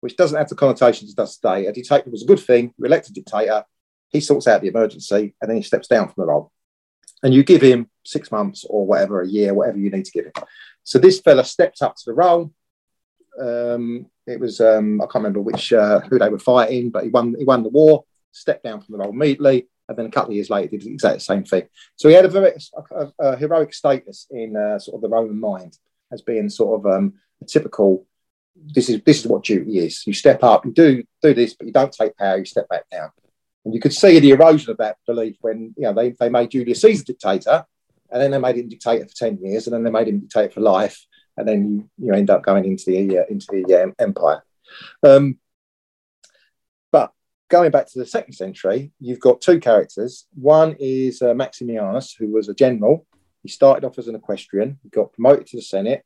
[0.05, 1.65] which doesn't have the connotations it does today.
[1.65, 2.71] A dictator was a good thing.
[2.77, 3.63] You elect a dictator,
[4.09, 6.51] he sorts out the emergency, and then he steps down from the role.
[7.23, 10.25] And you give him six months or whatever, a year, whatever you need to give
[10.25, 10.33] him.
[10.83, 12.53] So this fella stepped up to the role.
[13.41, 17.09] Um, it was um, I can't remember which uh, who they were fighting, but he
[17.09, 17.33] won.
[17.35, 18.05] He won the war.
[18.31, 21.19] Stepped down from the role immediately, and then a couple of years later did the
[21.19, 21.63] same thing.
[21.95, 22.53] So he had a very
[22.91, 25.79] a, a heroic status in uh, sort of the Roman mind
[26.11, 28.05] as being sort of um, a typical
[28.55, 30.05] this is this is what duty is.
[30.07, 32.37] You step up, you do do this, but you don't take power.
[32.37, 33.09] You step back down,
[33.63, 36.51] and you could see the erosion of that belief when you know they, they made
[36.51, 37.65] Julius Caesar dictator,
[38.09, 40.53] and then they made him dictator for ten years, and then they made him dictator
[40.53, 41.05] for life,
[41.37, 44.43] and then you you end up going into the uh, into the um, empire.
[45.03, 45.37] Um,
[46.91, 47.11] but
[47.49, 50.27] going back to the second century, you've got two characters.
[50.33, 53.05] One is uh, Maximianus, who was a general.
[53.43, 54.79] He started off as an equestrian.
[54.81, 56.03] He got promoted to the Senate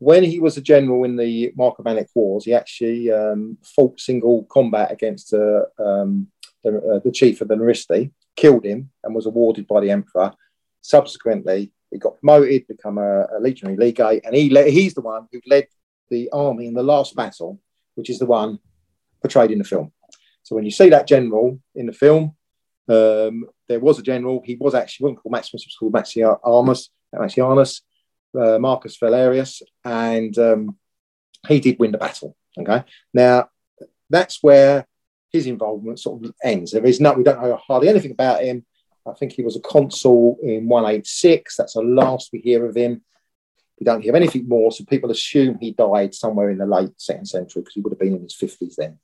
[0.00, 4.90] when he was a general in the Marcomannic Wars, he actually um, fought single combat
[4.90, 6.26] against uh, um,
[6.64, 10.32] the, uh, the, chief of the Naristi, killed him, and was awarded by the emperor.
[10.80, 15.28] Subsequently, he got promoted, become a, a legionary legate, and he le- he's the one
[15.30, 15.66] who led
[16.08, 17.60] the army in the last battle,
[17.94, 18.58] which is the one
[19.20, 19.92] portrayed in the film.
[20.44, 22.34] So when you see that general in the film,
[22.88, 24.40] um, there was a general.
[24.46, 26.88] He was actually wasn't called Maximus, he was called Maximianus.
[27.14, 27.82] Maximianus
[28.38, 30.76] uh, Marcus Valerius, and um,
[31.48, 32.36] he did win the battle.
[32.58, 33.48] Okay, now
[34.08, 34.86] that's where
[35.32, 36.72] his involvement sort of ends.
[36.72, 38.64] There is no, we don't know hardly anything about him.
[39.06, 41.56] I think he was a consul in 186.
[41.56, 43.02] That's the last we hear of him.
[43.78, 47.26] We don't hear anything more, so people assume he died somewhere in the late second
[47.26, 48.98] century because he would have been in his 50s then.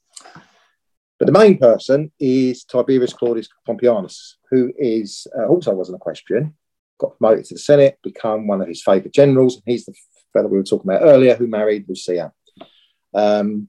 [1.18, 6.54] But the main person is Tiberius Claudius Pompeianus, who is uh, also wasn't a question,
[6.98, 9.60] got promoted to the Senate, become one of his favourite generals.
[9.66, 9.94] He's the
[10.32, 12.32] fellow we were talking about earlier who married Lucia.
[13.14, 13.68] Um,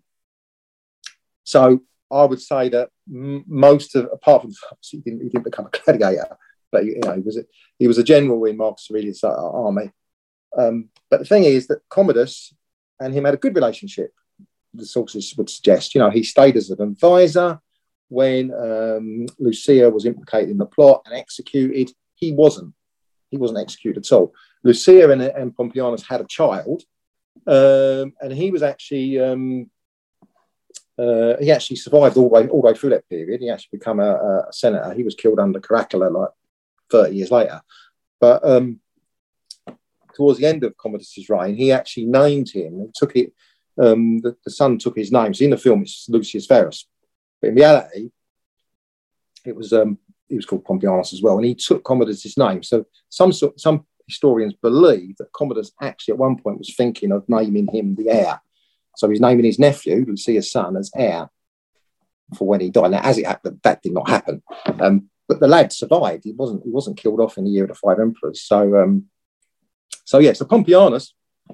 [1.43, 5.77] so I would say that most of, apart from he didn't, he didn't become a
[5.77, 6.37] gladiator,
[6.71, 7.45] but you know he was a,
[7.79, 9.91] he was a general in Marcus Aurelius' army.
[10.57, 12.53] Um, but the thing is that Commodus
[12.99, 14.11] and him had a good relationship.
[14.73, 17.59] The sources would suggest, you know, he stayed as an advisor
[18.09, 21.91] when um, Lucia was implicated in the plot and executed.
[22.15, 22.73] He wasn't.
[23.29, 24.33] He wasn't executed at all.
[24.63, 26.83] Lucia and, and Pompeianus had a child,
[27.45, 29.69] um, and he was actually um,
[30.97, 33.41] uh, he actually survived all the way all the way through that period.
[33.41, 34.93] He actually became a, a senator.
[34.93, 36.29] He was killed under Caracalla like
[36.89, 37.61] thirty years later.
[38.19, 38.79] But um,
[40.15, 43.33] towards the end of Commodus's reign, he actually named him and took it.
[43.79, 45.35] Um, the, the, son took his name.
[45.35, 46.87] So in the film, it's Lucius Verus,
[47.39, 48.09] but in reality,
[49.45, 52.63] it was um, he was called Pompeianus as well, and he took Commodus's name.
[52.63, 57.67] So some some historians believe that Commodus actually at one point was thinking of naming
[57.67, 58.41] him the heir.
[58.95, 61.29] So he's naming his nephew, Lucia's son, as heir
[62.35, 62.91] for when he died.
[62.91, 64.41] Now, as it happened, that did not happen.
[64.79, 66.23] Um, but the lad survived.
[66.23, 68.41] He wasn't he wasn't killed off in the year of the five emperors.
[68.41, 69.05] So um,
[70.05, 71.11] so yeah, so Pompeianus,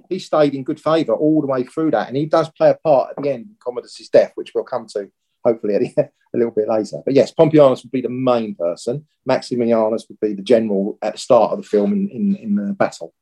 [0.09, 2.75] he stayed in good favour all the way through that, and he does play a
[2.75, 5.11] part at the end in Commodus's death, which we'll come to
[5.43, 7.01] hopefully a little bit later.
[7.05, 9.07] But yes, Pompeianus would be the main person.
[9.27, 12.73] Maximianus would be the general at the start of the film in, in, in the
[12.73, 13.13] battle.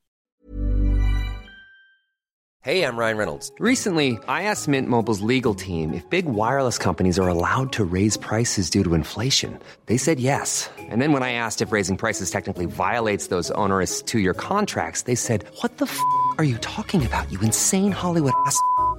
[2.64, 3.52] Hey, I'm Ryan Reynolds.
[3.58, 8.18] Recently, I asked Mint Mobile's legal team if big wireless companies are allowed to raise
[8.18, 9.58] prices due to inflation.
[9.88, 10.70] They said yes.
[10.78, 15.10] And then when I asked if raising prices technically violates those onerous two year contracts,
[15.10, 16.00] they said, What the f
[16.38, 18.56] are you talking about, you insane Hollywood ass?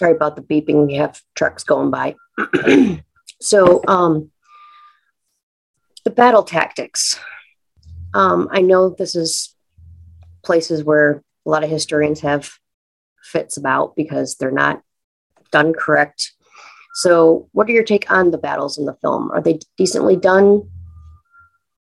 [0.00, 0.86] Sorry about the beeping.
[0.86, 2.14] We have trucks going by.
[3.42, 4.30] so, um,
[6.06, 7.20] the battle tactics.
[8.14, 9.54] Um, I know this is
[10.42, 12.50] places where a lot of historians have
[13.22, 14.80] fits about because they're not
[15.52, 16.32] done correct.
[16.94, 19.30] So, what are your take on the battles in the film?
[19.32, 20.70] Are they decently done?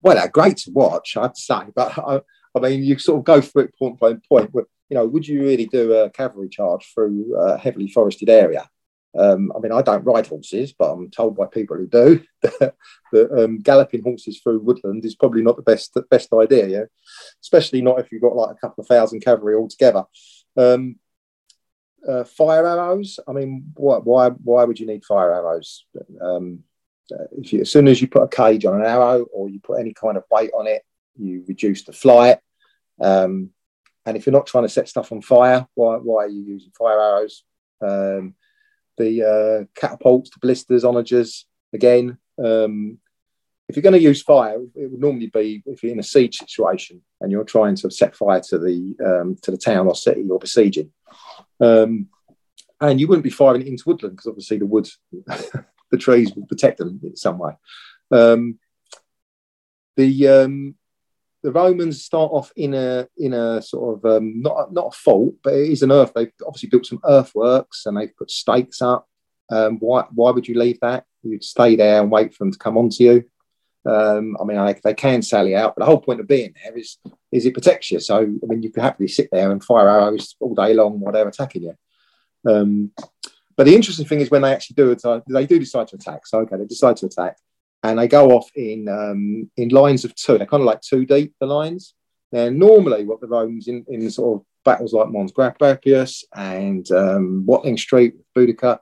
[0.01, 2.23] Well, they're great to watch, I'd say, but I,
[2.57, 4.51] I mean, you sort of go through it point by point.
[4.53, 8.69] Where, you know, would you really do a cavalry charge through a heavily forested area?
[9.19, 12.75] Um, I mean, I don't ride horses, but I'm told by people who do that,
[13.37, 16.69] um, galloping horses through woodland is probably not the best the best idea.
[16.69, 16.85] Yeah,
[17.43, 20.05] especially not if you've got like a couple of thousand cavalry altogether.
[20.57, 20.97] Um,
[22.07, 23.19] uh, fire arrows.
[23.27, 25.85] I mean, why, why why would you need fire arrows?
[26.21, 26.61] Um,
[27.13, 29.61] uh, if you, as soon as you put a cage on an arrow or you
[29.61, 30.83] put any kind of weight on it,
[31.17, 32.39] you reduce the flight.
[33.01, 33.51] Um,
[34.05, 36.71] and if you're not trying to set stuff on fire, why why are you using
[36.77, 37.45] fire arrows?
[37.81, 38.35] Um,
[38.97, 41.45] the uh, catapults, the ballistas, onagers.
[41.73, 42.99] Again, um,
[43.69, 46.37] if you're going to use fire, it would normally be if you're in a siege
[46.37, 50.23] situation and you're trying to set fire to the um, to the town or city
[50.23, 50.93] you're besieging.
[51.61, 52.09] Um,
[52.81, 54.99] and you wouldn't be firing it into woodland because obviously the woods,
[55.91, 57.55] the trees would protect them in some way.
[58.11, 58.59] Um,
[59.97, 60.75] the um,
[61.43, 65.35] the Romans start off in a in a sort of um, not not a fault,
[65.43, 66.13] but it is an earth.
[66.15, 69.07] They've obviously built some earthworks and they've put stakes up.
[69.51, 71.05] Um, why why would you leave that?
[71.23, 73.25] You'd stay there and wait for them to come onto you.
[73.89, 76.77] Um, I mean, I, they can sally out, but the whole point of being there
[76.77, 76.99] is
[77.31, 78.01] is it protects you.
[78.01, 81.13] So I mean, you can happily sit there and fire arrows all day long while
[81.13, 81.75] they're attacking you.
[82.49, 82.93] Um,
[83.57, 86.27] but the interesting thing is when they actually do it, they do decide to attack.
[86.27, 87.37] So okay, they decide to attack
[87.91, 90.39] and they go off in um, in lines of two.
[90.39, 91.95] They're kind of like two deep, the lines.
[92.33, 97.45] Now, normally, what the Romans in, in sort of battles like Mons Graupius and um,
[97.47, 98.81] Watling Street, Boudica,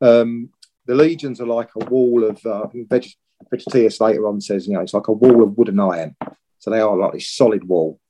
[0.00, 0.50] Um,
[0.86, 3.14] the legions are like a wall of uh, Veg-
[3.52, 6.16] Vegetius later on says, you know, it's like a wall of wood and iron.
[6.58, 8.00] So they are like this solid wall,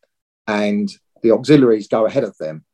[0.47, 0.89] and
[1.23, 2.65] the auxiliaries go ahead of them,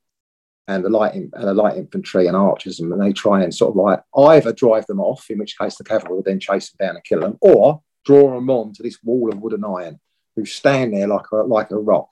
[0.69, 3.77] and the light and the light infantry and archers, and they try and sort of
[3.77, 6.95] like either drive them off, in which case the cavalry will then chase them down
[6.95, 9.99] and kill them, or draw them on to this wall of wood and iron,
[10.37, 12.11] who stand there like a like a rock,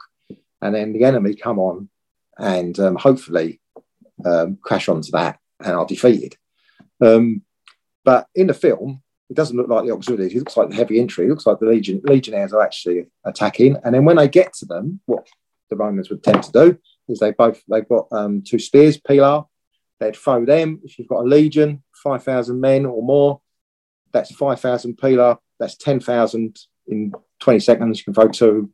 [0.63, 1.89] and then the enemy come on,
[2.39, 3.61] and um, hopefully
[4.25, 6.37] um, crash onto that and are defeated.
[7.01, 7.43] Um,
[8.05, 10.35] but in the film, it doesn't look like the auxiliaries.
[10.35, 11.27] It looks like the heavy infantry.
[11.27, 13.77] It looks like the legion, legionnaires are actually attacking.
[13.85, 15.27] And then when they get to them, what
[15.69, 19.47] the Romans would tend to do is they both they've got um, two spears, pila.
[19.99, 20.81] They'd throw them.
[20.85, 23.41] If you've got a legion, five thousand men or more,
[24.13, 25.39] that's five thousand pila.
[25.59, 27.99] That's ten thousand in twenty seconds.
[27.99, 28.71] You can throw two,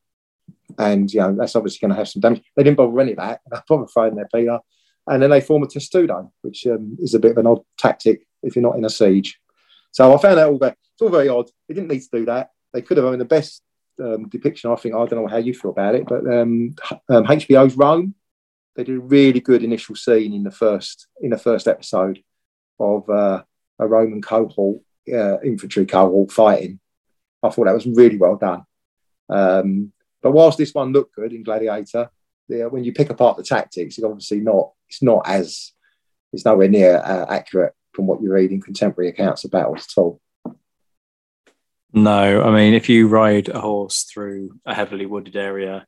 [0.79, 2.43] and you know that's obviously going to have some damage.
[2.57, 3.41] They didn't bother any of that.
[3.51, 4.61] they probably throwing their pila,
[5.07, 8.27] and then they form a testudo, which um, is a bit of an odd tactic
[8.43, 9.39] if you're not in a siege.
[9.93, 11.51] So I found that all very, it's all very odd.
[11.69, 12.51] They didn't need to do that.
[12.73, 13.07] They could have.
[13.07, 13.63] I mean, the best
[14.01, 16.75] um, depiction, I think, I don't know how you feel about it, but um,
[17.09, 18.15] um, HBO's Rome,
[18.75, 22.23] they did a really good initial scene in the first in the first episode
[22.81, 23.43] of uh,
[23.79, 24.81] a Roman cohort,
[25.13, 26.81] uh, infantry cohort fighting.
[27.43, 28.65] I thought that was really well done.
[29.29, 32.11] Um, but whilst this one looked good in Gladiator,
[32.49, 34.73] the, when you pick apart the tactics, it's obviously not.
[34.89, 35.73] It's not as.
[36.33, 40.01] It's nowhere near uh, accurate from what you read in contemporary accounts of battles at
[40.01, 40.21] all.
[41.93, 45.87] No, I mean, if you ride a horse through a heavily wooded area,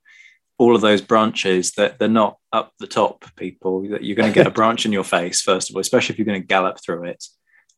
[0.58, 4.34] all of those branches that they're not up the top, people, that you're going to
[4.34, 6.78] get a branch in your face, first of all, especially if you're going to gallop
[6.82, 7.24] through it.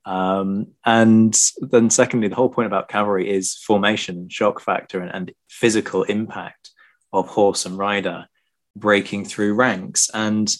[0.04, 5.32] Um, and then, secondly, the whole point about cavalry is formation, shock factor, and, and
[5.48, 6.70] physical impact
[7.12, 8.26] of horse and rider
[8.76, 10.10] breaking through ranks.
[10.12, 10.54] And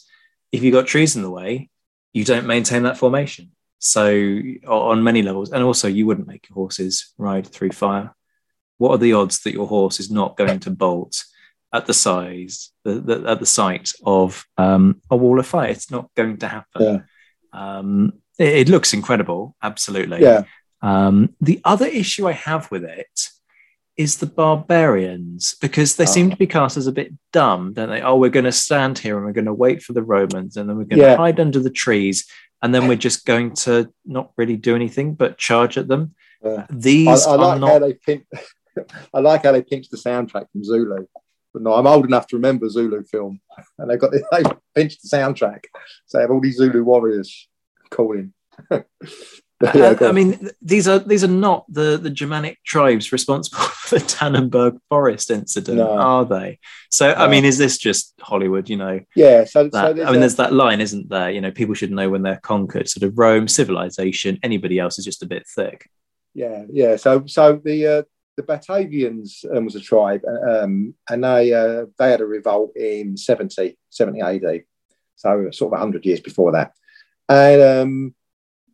[0.51, 1.69] if you've got trees in the way,
[2.13, 3.53] you don't maintain that formation.
[3.79, 8.15] So on many levels, and also you wouldn't make your horses ride through fire.
[8.79, 11.23] What are the odds that your horse is not going to bolt
[11.73, 15.69] at the size, the, the, at the site of um, a wall of fire?
[15.69, 16.83] It's not going to happen.
[16.83, 17.79] Yeah.
[17.79, 20.23] Um, it, it, looks incredible, absolutely.
[20.23, 20.45] Yeah.
[20.83, 23.29] Um, the other issue I have with it
[23.97, 26.07] is the barbarians because they oh.
[26.07, 28.03] seem to be cast as a bit dumb, don't they?
[28.03, 30.69] Oh, we're going to stand here and we're going to wait for the Romans, and
[30.69, 31.17] then we're going to yeah.
[31.17, 32.27] hide under the trees
[32.63, 36.15] and then we're just going to not really do anything but charge at them.
[36.45, 36.67] Yeah.
[36.71, 37.71] These I, I like not...
[37.71, 38.25] how they pinch,
[39.15, 41.07] I like how they pinched the soundtrack from Zulu.
[41.57, 43.41] But no, I'm old enough to remember Zulu film,
[43.79, 44.43] and they got they
[44.75, 45.65] pinched the soundtrack,
[46.05, 47.49] so they have all these Zulu warriors
[47.89, 48.35] calling.
[48.71, 54.05] yeah, I mean, these are these are not the the Germanic tribes responsible for the
[54.05, 55.97] Tannenberg Forest incident, no.
[55.97, 56.59] are they?
[56.91, 57.15] So, no.
[57.15, 58.69] I mean, is this just Hollywood?
[58.69, 59.01] You know?
[59.15, 59.45] Yeah.
[59.45, 60.19] So, that, so I mean, a...
[60.19, 61.31] there's that line, isn't there?
[61.31, 62.87] You know, people should know when they're conquered.
[62.87, 64.39] Sort of Rome, civilization.
[64.43, 65.89] Anybody else is just a bit thick.
[66.35, 66.97] Yeah, yeah.
[66.97, 68.03] So, so the uh,
[68.37, 73.17] the Batavians um, was a tribe, um, and they uh, they had a revolt in
[73.17, 74.65] 70, 70 AD.
[75.17, 76.73] So, sort of hundred years before that,
[77.29, 78.15] and um,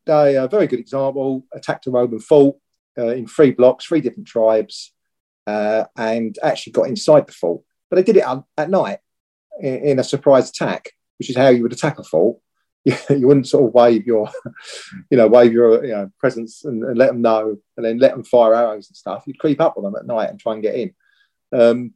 [0.07, 2.57] they a very good example, attacked a Roman fort
[2.99, 4.93] uh, in three blocks, three different tribes,
[5.47, 7.63] uh, and actually got inside the fort.
[7.89, 8.25] But they did it
[8.57, 8.99] at night
[9.61, 12.39] in, in, a surprise attack, which is how you would attack a fort.
[13.11, 14.29] You, wouldn't sort of wave your,
[15.11, 18.13] you know, wave your you know, presence and, and, let them know, and then let
[18.13, 19.23] them fire arrows and stuff.
[19.27, 20.95] You'd creep up on them at night and try and get in.
[21.53, 21.95] Um,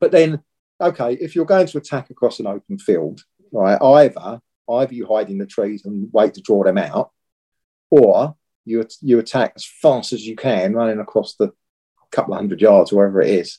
[0.00, 0.42] but then,
[0.80, 5.30] okay, if you're going to attack across an open field, right, either either you hide
[5.30, 7.10] in the trees and wait to draw them out,
[7.90, 11.52] or you you attack as fast as you can, running across the
[12.10, 13.58] couple of hundred yards, wherever it is.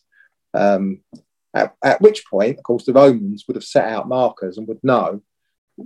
[0.53, 1.01] Um,
[1.53, 4.83] at, at, which point, of course, the Romans would have set out markers and would
[4.83, 5.21] know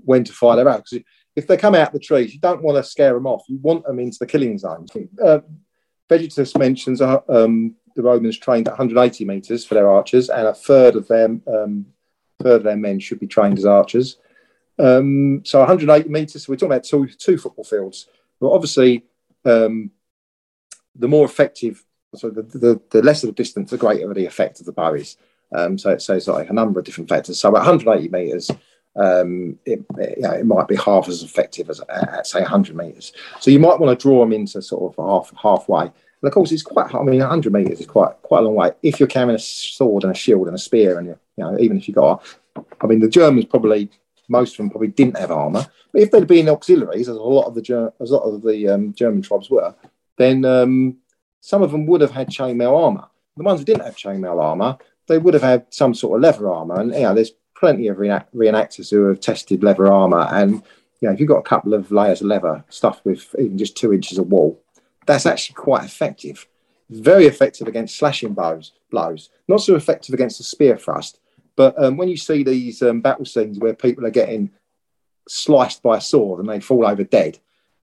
[0.03, 0.83] when to fire them out.
[0.83, 1.05] Because
[1.35, 3.43] If they come out the trees, you don't want to scare them off.
[3.47, 4.87] You want them into the killing zone.
[5.23, 5.39] Uh,
[6.09, 10.53] Vegetius mentions uh, um, the Romans trained at 180 meters for their archers, and a
[10.53, 11.85] third of them, um,
[12.41, 14.17] third of their men should be trained as archers.
[14.77, 16.45] Um, so 180 meters.
[16.45, 18.07] So we're talking about two two football fields.
[18.39, 19.05] But obviously,
[19.45, 19.91] um,
[20.95, 21.83] the more effective,
[22.15, 25.17] so the, the, the lesser the distance, the greater the effect of the bow is.
[25.53, 27.39] Um, so, so it's like a number of different factors.
[27.39, 28.51] So at 180 meters,
[28.95, 32.75] um, it, it, you know, it, might be half as effective as at, say 100
[32.75, 33.11] meters.
[33.39, 35.83] So you might want to draw them into sort of half halfway.
[35.83, 36.93] And of course, it's quite.
[36.93, 38.71] I mean, 100 meters is quite quite a long way.
[38.81, 41.59] If you're carrying a sword and a shield and a spear, and you, you know,
[41.59, 42.23] even if you got,
[42.81, 43.89] I mean, the Germans probably
[44.27, 45.65] most of them probably didn't have armor.
[45.91, 48.69] But if they'd been auxiliaries, as a lot of the as a lot of the
[48.69, 49.75] um, German tribes were,
[50.17, 50.97] then um,
[51.41, 53.07] some of them would have had chainmail armor.
[53.37, 54.77] The ones who didn't have chainmail armor,
[55.07, 56.79] they would have had some sort of leather armor.
[56.79, 60.61] And you know, there's plenty of reenact- reenactors who have tested leather armor, and
[61.01, 63.75] you know, if you've got a couple of layers of leather stuffed with even just
[63.75, 64.61] two inches of wool,
[65.05, 66.47] that's actually quite effective.
[66.89, 69.29] Very effective against slashing blows, blows.
[69.47, 71.19] Not so effective against the spear thrust,
[71.55, 74.51] but um, when you see these um, battle scenes where people are getting
[75.27, 77.39] sliced by a sword and they fall over dead,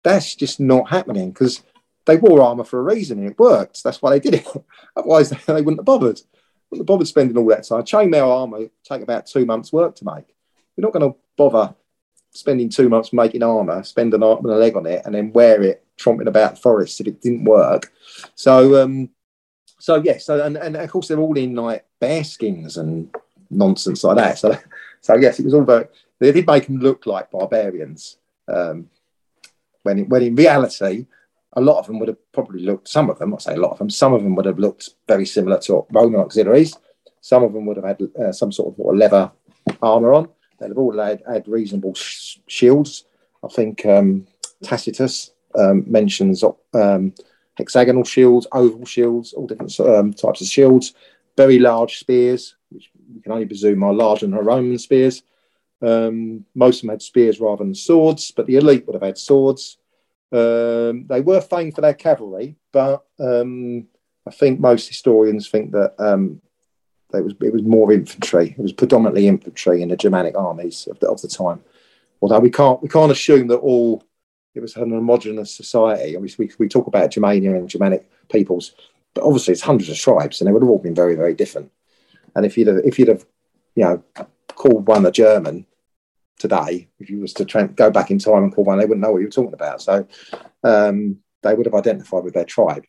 [0.03, 1.63] that's just not happening because
[2.05, 3.83] they wore armor for a reason and it worked.
[3.83, 4.47] That's why they did it.
[4.95, 6.21] Otherwise, they wouldn't have bothered.
[6.69, 7.83] Wouldn't bothered spending all that time.
[7.83, 10.35] Chainmail armor take about two months' work to make.
[10.75, 11.75] You're not going to bother
[12.31, 15.31] spending two months making armor, spend an arm and a leg on it, and then
[15.33, 17.91] wear it tromping about the forest if it didn't work.
[18.35, 19.09] So, um,
[19.79, 23.13] so yes, so, and, and of course they're all in like bear skins and
[23.49, 24.37] nonsense like that.
[24.37, 24.57] So,
[25.01, 25.85] so yes, it was all very.
[26.19, 28.17] They did make them look like barbarians.
[28.47, 28.89] Um,
[29.83, 31.05] when, when in reality,
[31.57, 32.87] a lot of them would have probably looked.
[32.87, 34.91] Some of them, I'll say a lot of them, some of them would have looked
[35.07, 36.77] very similar to Roman auxiliaries.
[37.19, 39.31] Some of them would have had uh, some sort of leather
[39.81, 40.29] armor on.
[40.59, 43.05] They'd have all had, had reasonable sh- shields.
[43.43, 44.27] I think um,
[44.63, 46.43] Tacitus um, mentions
[46.75, 47.13] um,
[47.55, 50.93] hexagonal shields, oval shields, all different um, types of shields,
[51.35, 55.23] very large spears, which you can only presume are larger than Roman spears.
[55.81, 59.17] Um, most of them had spears rather than swords, but the elite would have had
[59.17, 59.77] swords.
[60.31, 63.87] Um, they were famed for their cavalry, but um,
[64.25, 66.41] I think most historians think that um,
[67.13, 68.55] it was it was more infantry.
[68.57, 71.61] It was predominantly infantry in the Germanic armies of the, of the time.
[72.21, 74.03] Although we can't we can't assume that all
[74.53, 76.17] it was an homogenous society.
[76.17, 78.73] I we, we talk about Germania and Germanic peoples,
[79.13, 81.71] but obviously it's hundreds of tribes, and they would have all been very very different.
[82.35, 83.25] And if you'd have, if you'd have
[83.75, 84.03] you know
[84.55, 85.65] called one a German
[86.39, 89.11] today, if you was to go back in time and call one, they wouldn't know
[89.11, 89.81] what you were talking about.
[89.81, 90.07] So
[90.63, 92.85] um, they would have identified with their tribe,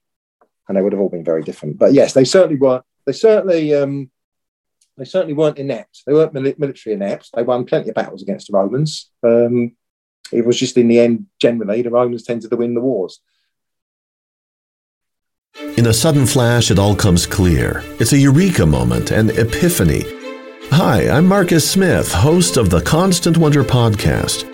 [0.67, 1.79] and they would have all been very different.
[1.79, 2.83] But yes, they certainly were.
[3.07, 4.11] They certainly um,
[4.97, 6.03] they certainly weren't inept.
[6.07, 7.31] They weren't military inept.
[7.35, 9.11] They won plenty of battles against the Romans.
[9.23, 9.77] Um,
[10.33, 13.21] it was just in the end, generally, the Romans tended to win the wars.
[15.77, 17.83] In a sudden flash, it all comes clear.
[17.99, 20.18] It's a eureka moment, an epiphany.
[20.71, 24.45] Hi, I'm Marcus Smith, host of the Constant Wonder podcast.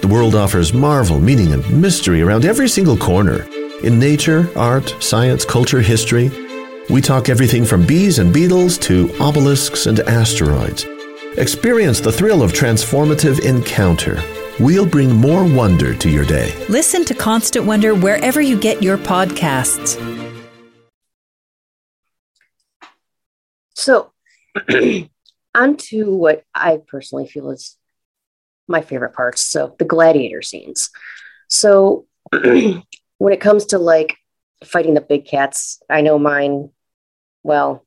[0.00, 3.42] The world offers marvel, meaning, and mystery around every single corner.
[3.82, 6.30] In nature, art, science, culture, history,
[6.88, 10.86] we talk everything from bees and beetles to obelisks and asteroids.
[11.38, 14.22] Experience the thrill of transformative encounter.
[14.60, 16.54] We'll bring more wonder to your day.
[16.68, 19.98] Listen to Constant Wonder wherever you get your podcasts.
[23.74, 24.12] So,
[25.54, 27.76] on to what I personally feel is
[28.66, 29.44] my favorite parts.
[29.44, 30.90] So, the gladiator scenes.
[31.48, 34.16] So, when it comes to like
[34.64, 36.70] fighting the big cats, I know mine,
[37.42, 37.86] well,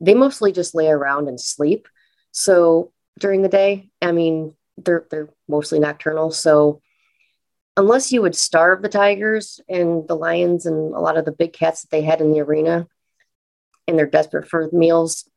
[0.00, 1.88] they mostly just lay around and sleep.
[2.32, 6.30] So, during the day, I mean, they're they're mostly nocturnal.
[6.30, 6.80] So
[7.76, 11.52] unless you would starve the tigers and the lions and a lot of the big
[11.52, 12.86] cats that they had in the arena
[13.86, 15.28] and they're desperate for meals,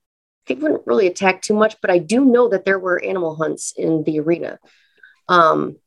[0.50, 1.78] they wouldn't really attack too much.
[1.80, 4.60] But I do know that there were animal hunts in the arena.
[5.30, 5.78] Um,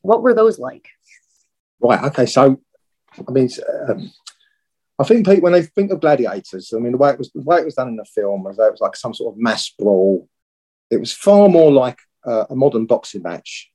[0.00, 0.88] what were those like?
[1.78, 2.02] Right.
[2.04, 2.26] Okay.
[2.26, 2.60] So,
[3.16, 3.48] I mean,
[3.88, 4.10] um,
[4.98, 7.42] I think people, when they think of gladiators, I mean, the way it was the
[7.42, 9.40] way it was done in the film was that it was like some sort of
[9.40, 10.28] mass brawl.
[10.90, 13.70] It was far more like uh, a modern boxing match,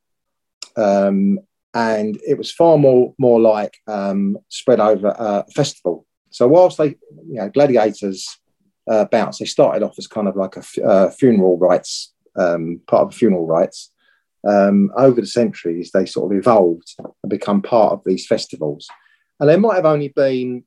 [0.75, 1.39] um,
[1.73, 6.07] and it was far more more like um, spread over a festival.
[6.31, 8.39] So whilst they, you know, gladiators
[8.91, 12.81] uh, bouts, they started off as kind of like a f- uh, funeral rites, um,
[12.87, 13.91] part of funeral rites.
[14.45, 18.89] Um, over the centuries, they sort of evolved and become part of these festivals.
[19.39, 20.65] And there might have only been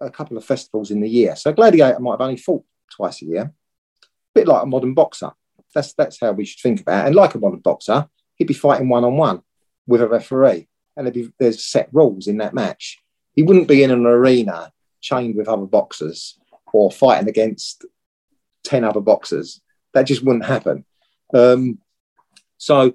[0.00, 1.36] a couple of festivals in the year.
[1.36, 5.30] So gladiator might have only fought twice a year, a bit like a modern boxer.
[5.72, 7.06] That's that's how we should think about it.
[7.08, 9.42] And like a modern boxer, he'd be fighting one on one
[9.86, 10.66] with a referee,
[10.96, 12.98] and be, there's set rules in that match.
[13.34, 16.36] He wouldn't be in an arena chained with other boxers
[16.74, 17.84] or fighting against
[18.64, 19.60] ten other boxers.
[19.94, 20.84] That just wouldn't happen.
[21.34, 21.78] Um,
[22.58, 22.94] so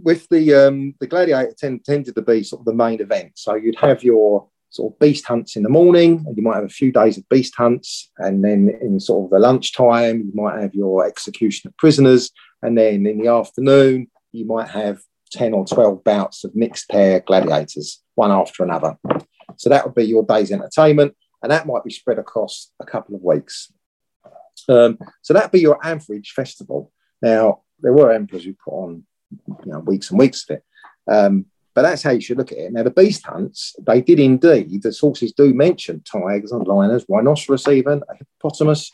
[0.00, 3.32] with the um, the gladiator tend, tended to be sort of the main event.
[3.34, 6.64] So you'd have your sort of beast hunts in the morning, and you might have
[6.64, 10.60] a few days of beast hunts, and then in sort of the lunchtime, you might
[10.60, 12.30] have your execution of prisoners,
[12.62, 15.00] and then in the afternoon, you might have
[15.32, 18.96] 10 or 12 bouts of mixed pair gladiators, one after another.
[19.56, 23.14] So that would be your day's entertainment, and that might be spread across a couple
[23.14, 23.72] of weeks.
[24.68, 26.92] Um, so that'd be your average festival.
[27.20, 29.04] Now, there were emperors who put on
[29.64, 30.64] you know, weeks and weeks of it.
[31.10, 32.72] Um, but that's how you should look at it.
[32.72, 37.66] Now, the beast hunts, they did indeed, the sources do mention tigers and lions, rhinoceros,
[37.66, 38.92] even a hippopotamus,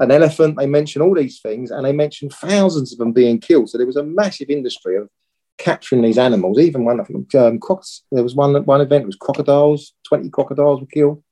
[0.00, 0.56] an elephant.
[0.56, 3.70] They mention all these things and they mention thousands of them being killed.
[3.70, 5.08] So there was a massive industry of
[5.58, 6.58] capturing these animals.
[6.58, 9.02] Even one, I think, um, crocs, there was one one event.
[9.02, 9.94] It was crocodiles.
[10.06, 11.22] Twenty crocodiles were killed.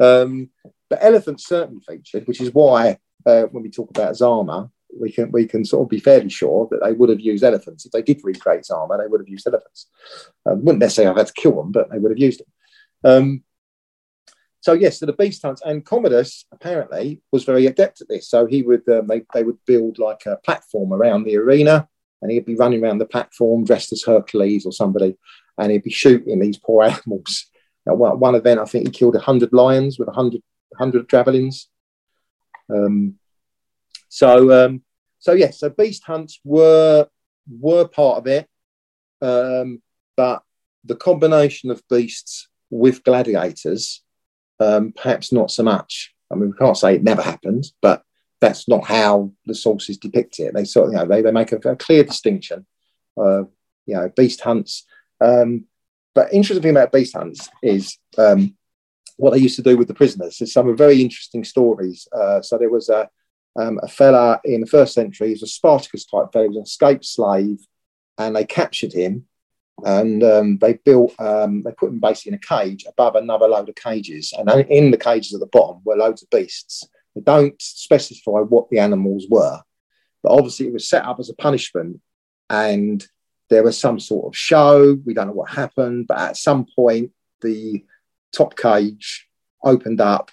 [0.00, 0.50] Um,
[0.90, 5.30] but elephants certainly featured, which is why uh, when we talk about Zama, we can
[5.30, 8.02] we can sort of be fairly sure that they would have used elephants if they
[8.02, 8.98] did recreate Zama.
[8.98, 9.88] They would have used elephants.
[10.44, 12.46] Um, wouldn't necessarily have had to kill them, but they would have used them.
[13.04, 13.44] Um,
[14.60, 18.28] so yes, so the beast hunts and Commodus apparently was very adept at this.
[18.28, 21.88] So he would um, they they would build like a platform around the arena,
[22.20, 25.16] and he'd be running around the platform dressed as Hercules or somebody,
[25.58, 27.46] and he'd be shooting these poor animals.
[27.86, 30.40] Now, one, event, I think he killed hundred lions with 100,
[30.78, 31.68] 100 javelins.
[32.72, 33.18] Um,
[34.08, 34.82] so um,
[35.18, 37.08] so yes, so beast hunts were
[37.48, 38.48] were part of it,
[39.20, 39.82] um,
[40.16, 40.42] but
[40.84, 44.02] the combination of beasts with gladiators
[44.62, 46.14] um, perhaps not so much.
[46.30, 48.02] I mean, we can't say it never happened, but
[48.40, 50.54] that's not how the sources depict it.
[50.54, 52.66] They sort of, you know, they, they make a, a clear distinction.
[53.16, 53.44] Uh,
[53.86, 54.86] you know, beast hunts.
[55.20, 55.66] Um,
[56.14, 58.54] but interesting thing about beast hunts is um,
[59.16, 60.38] what they used to do with the prisoners.
[60.38, 62.06] There's some very interesting stories.
[62.12, 63.08] Uh, so there was a,
[63.56, 66.56] um, a fella in the first century, he was a Spartacus type fellow, he was
[66.56, 67.58] an escaped slave,
[68.18, 69.26] and they captured him
[69.84, 73.68] and um, they built um, they put him basically in a cage above another load
[73.68, 77.60] of cages and in the cages at the bottom were loads of beasts they don't
[77.60, 79.60] specify what the animals were
[80.22, 82.00] but obviously it was set up as a punishment
[82.50, 83.06] and
[83.52, 87.10] there was some sort of show we don't know what happened but at some point
[87.42, 87.84] the
[88.32, 89.28] top cage
[89.62, 90.30] opened up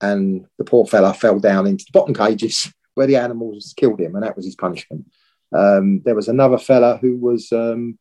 [0.00, 4.14] and the poor fella fell down into the bottom cages where the animals killed him
[4.14, 5.06] and that was his punishment
[5.54, 7.98] um, there was another fella who was um,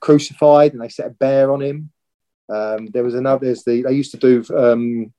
[0.00, 1.90] crucified and they set a bear on him.
[2.48, 5.12] Um, there was another, there's the, they used to do um,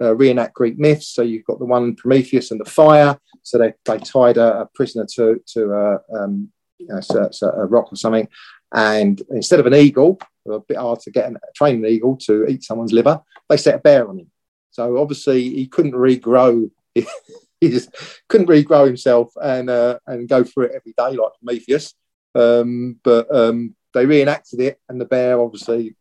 [0.00, 1.08] uh, reenact Greek myths.
[1.08, 3.18] So you've got the one Prometheus and the fire.
[3.42, 6.52] So they, they tied a, a prisoner to, to a, um,
[6.88, 8.28] you know, a rock or something.
[8.74, 10.18] And instead of an eagle,
[10.48, 13.76] a bit hard to get a train an eagle to eat someone's liver, they set
[13.76, 14.30] a bear on him.
[14.70, 16.70] So obviously he couldn't regrow.
[16.94, 17.06] he
[17.62, 17.90] just
[18.28, 21.94] couldn't regrow himself and uh, and go through it every day like Prometheus.
[22.34, 25.96] Um, but um, they reenacted it, and the bear obviously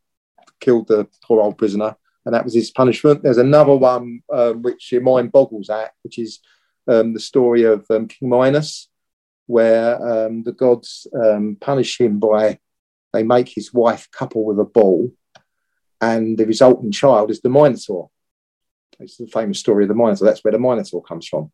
[0.60, 3.24] killed the poor old prisoner, and that was his punishment.
[3.24, 6.40] There's another one um, which your mind boggles at, which is
[6.88, 8.90] um, the story of um, King Minos,
[9.48, 12.60] where um, the gods um, punish him by
[13.14, 15.14] they make his wife couple with a bull,
[16.02, 18.10] and the resulting child is the Minotaur.
[19.00, 20.28] It's the famous story of the Minotaur.
[20.28, 21.52] That's where the Minotaur comes from.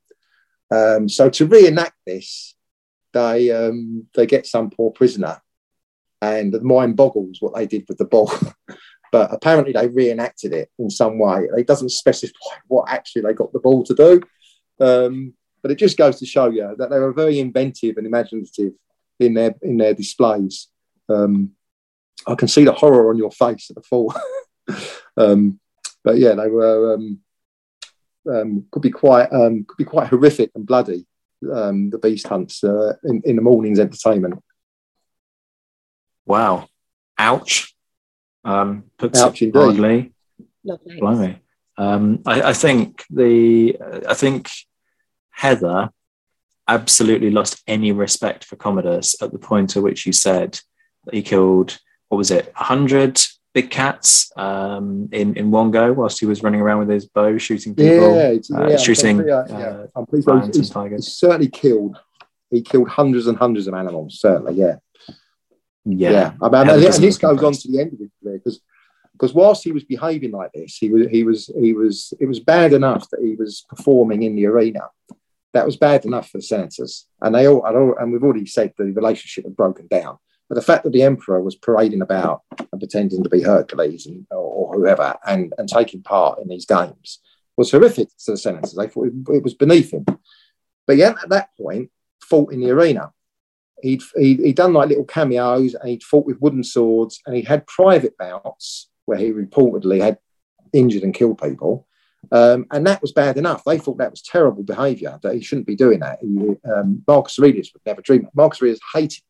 [0.72, 2.56] Um, so to reenact this,
[3.14, 3.50] they
[4.16, 5.42] they get some poor prisoner
[6.22, 8.32] and the mind boggles what they did with the ball.
[9.12, 11.48] but apparently they reenacted it in some way.
[11.58, 14.22] It doesn't specify what actually they got the ball to do.
[14.80, 18.74] Um, but it just goes to show you that they were very inventive and imaginative
[19.20, 20.68] in their in their displays.
[21.10, 21.52] Um,
[22.28, 24.14] I can see the horror on your face at the fall.
[25.18, 25.60] um,
[26.04, 27.20] but yeah, they were um,
[28.32, 31.06] um, could be quite um, could be quite horrific and bloody.
[31.42, 34.42] the beast hunts uh, in, in the morning's entertainment.
[36.26, 36.68] Wow.
[37.18, 37.76] Ouch.
[38.44, 39.54] Um, puts Ouch it
[40.64, 41.00] Lovely.
[41.00, 41.40] Blimey.
[41.78, 44.50] Um, I, I, think the I think
[45.32, 45.90] Heather
[46.68, 50.60] absolutely lost any respect for Commodus at the point at which you said
[51.06, 51.80] that he killed
[52.10, 53.20] what was it hundred
[53.54, 57.38] big cats um, in in one go whilst he was running around with his bow
[57.38, 61.98] shooting people, yeah, uh, yeah, shooting yeah, uh, I'm pretty sure he's, he's certainly killed.
[62.50, 64.20] He killed hundreds and hundreds of animals.
[64.20, 64.76] Certainly, yeah.
[65.86, 66.34] Yeah, yeah.
[66.42, 68.62] I mean, and, this goes on to the end of his career because
[69.14, 72.40] because whilst he was behaving like this, he was he was he was it was
[72.40, 74.82] bad enough that he was performing in the arena.
[75.54, 78.86] That was bad enough for the senators, and they all, and we've already said the
[78.86, 80.18] relationship had broken down.
[80.48, 84.26] But the fact that the emperor was parading about and pretending to be Hercules and,
[84.32, 87.20] or, or whoever and, and taking part in these games
[87.56, 88.74] was horrific to the senators.
[88.74, 90.06] They thought it, it was beneath him.
[90.88, 91.90] But yet, at that point,
[92.22, 93.12] fought in the arena
[93.82, 97.42] he'd, he'd, he'd done like little cameos and he'd fought with wooden swords and he
[97.42, 100.18] had private bouts where he reportedly had
[100.74, 101.88] injured and killed people.
[102.32, 103.64] Um, and that was bad enough.
[103.64, 106.20] They thought that was terrible behaviour, that he shouldn't be doing that.
[106.22, 108.28] He, um, Marcus Aurelius would never dream.
[108.34, 109.24] Marcus Aurelius hated,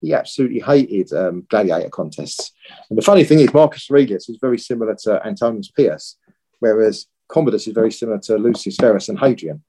[0.00, 2.52] he absolutely hated um, gladiator contests.
[2.90, 6.16] And the funny thing is, Marcus Aurelius is very similar to Antoninus Pius,
[6.58, 9.62] whereas Commodus is very similar to Lucius Verus and Hadrian.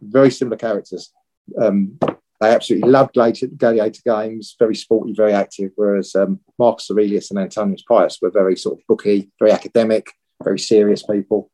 [0.00, 1.12] Very similar characters.
[1.60, 1.98] Um,
[2.40, 7.82] they absolutely loved gladiator games, very sporty, very active, whereas um, Marcus Aurelius and Antoninus
[7.82, 10.12] Pius were very sort of booky, very academic,
[10.44, 11.50] very serious people.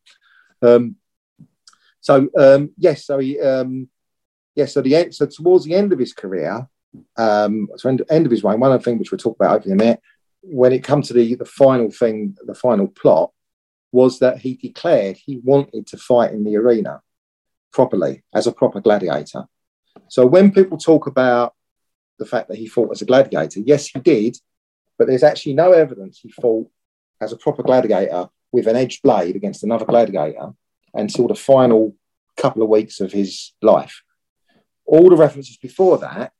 [0.65, 0.97] Um,
[2.01, 3.89] so um, yes, so he, um,
[4.55, 6.69] yes, so the so towards the end of his career,
[7.17, 9.57] um, so end, end of his reign, one of the things which we'll talk about
[9.57, 10.01] over in a minute,
[10.43, 13.31] when it comes to the, the final thing, the final plot,
[13.93, 17.01] was that he declared he wanted to fight in the arena
[17.73, 19.45] properly as a proper gladiator.
[20.09, 21.55] So when people talk about
[22.19, 24.37] the fact that he fought as a gladiator, yes, he did,
[24.99, 26.69] but there's actually no evidence he fought
[27.21, 30.51] as a proper gladiator with an edged blade against another gladiator
[30.95, 31.93] until the final
[32.37, 34.03] couple of weeks of his life.
[34.87, 36.31] All the references before that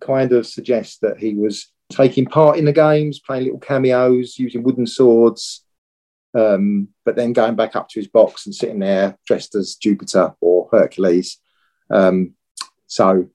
[0.00, 4.64] kind of suggest that he was taking part in the games, playing little cameos, using
[4.64, 5.64] wooden swords,
[6.36, 10.34] um, but then going back up to his box and sitting there dressed as Jupiter
[10.40, 11.38] or Hercules.
[11.88, 12.34] Um,
[12.88, 13.28] so,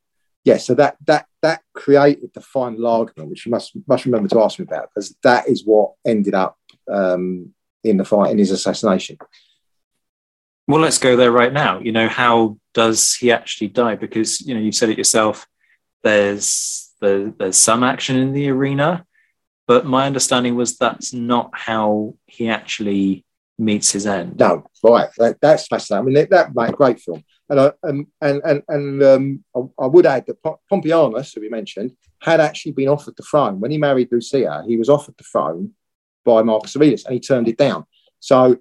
[0.44, 4.42] yeah, so that that that created the final argument, which you must must remember to
[4.42, 6.58] ask me about, because that is what ended up
[6.92, 7.54] um,
[7.84, 9.18] in the fight in his assassination.
[10.68, 11.80] Well, let's go there right now.
[11.80, 13.96] You know, how does he actually die?
[13.96, 15.48] Because you know, you said it yourself.
[16.04, 19.06] There's the, there's some action in the arena,
[19.68, 23.26] but my understanding was that's not how he actually
[23.58, 24.38] meets his end.
[24.40, 25.10] No, right.
[25.18, 26.04] That, that's fascinating.
[26.04, 27.24] I mean, that, that great film.
[27.50, 31.94] And I, and and and um, I, I, would add that Pompeianus, who we mentioned,
[32.22, 34.64] had actually been offered the throne when he married Lucia.
[34.68, 35.72] He was offered the throne
[36.30, 37.86] by Marcus Aurelius, and he turned it down.
[38.20, 38.58] So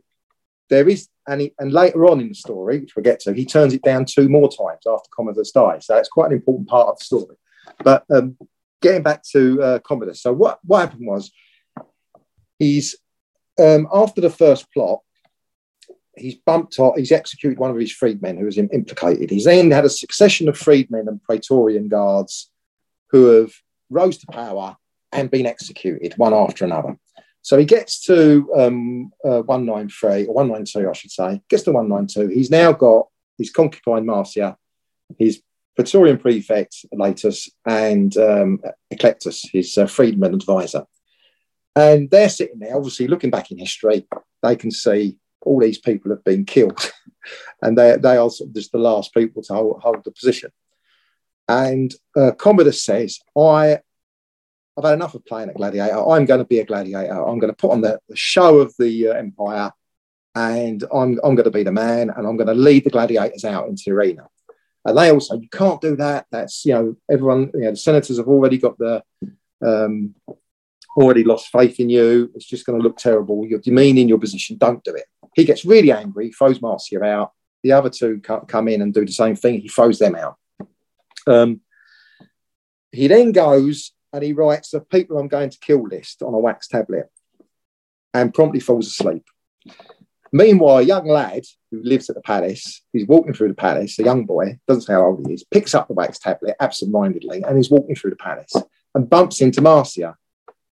[0.70, 3.44] there is, and he, and later on in the story, which we'll get to, he
[3.44, 5.86] turns it down two more times after Commodus dies.
[5.86, 7.36] So it's quite an important part of the story.
[7.84, 8.36] But um,
[8.80, 11.30] getting back to uh, Commodus, so what what happened was
[12.58, 12.96] he's
[13.60, 15.00] um, after the first plot,
[16.16, 19.30] he's bumped off, he's executed one of his freedmen who was implicated.
[19.30, 22.50] He's then had a succession of freedmen and Praetorian guards
[23.10, 23.52] who have
[23.90, 24.76] rose to power
[25.12, 26.96] and been executed one after another.
[27.42, 32.34] So he gets to um, uh, 193, or 192, I should say, gets to 192.
[32.34, 33.08] He's now got
[33.38, 34.56] his concubine Marcia,
[35.18, 35.40] his
[35.76, 38.60] Praetorian prefect Laetus, and um,
[38.92, 40.84] Eclectus, his uh, freedman advisor.
[41.76, 44.06] And they're sitting there, obviously looking back in history,
[44.42, 46.92] they can see all these people have been killed.
[47.62, 50.50] and they, they are sort of just the last people to hold, hold the position.
[51.48, 53.78] And uh, Commodus says, I
[54.78, 55.98] I've had enough of playing a gladiator.
[55.98, 57.26] I'm going to be a gladiator.
[57.26, 59.72] I'm going to put on the, the show of the uh, empire,
[60.36, 63.44] and I'm, I'm going to be the man, and I'm going to lead the gladiators
[63.44, 64.28] out into the arena.
[64.84, 66.26] And they also, you can't do that.
[66.30, 69.02] That's you know, everyone, you know, the senators have already got the
[69.66, 70.14] um,
[70.96, 72.30] already lost faith in you.
[72.34, 73.46] It's just going to look terrible.
[73.46, 74.58] You're demeaning your position.
[74.58, 75.06] Don't do it.
[75.34, 77.32] He gets really angry, throws Marcia out.
[77.64, 79.60] The other two come in and do the same thing.
[79.60, 80.36] He throws them out.
[81.26, 81.60] Um,
[82.92, 86.38] he then goes and he writes a people I'm going to kill list on a
[86.38, 87.10] wax tablet
[88.14, 89.24] and promptly falls asleep.
[90.32, 94.04] Meanwhile, a young lad who lives at the palace, he's walking through the palace, a
[94.04, 97.58] young boy, doesn't say how old he is, picks up the wax tablet absent-mindedly and
[97.58, 98.52] is walking through the palace
[98.94, 100.16] and bumps into Marcia,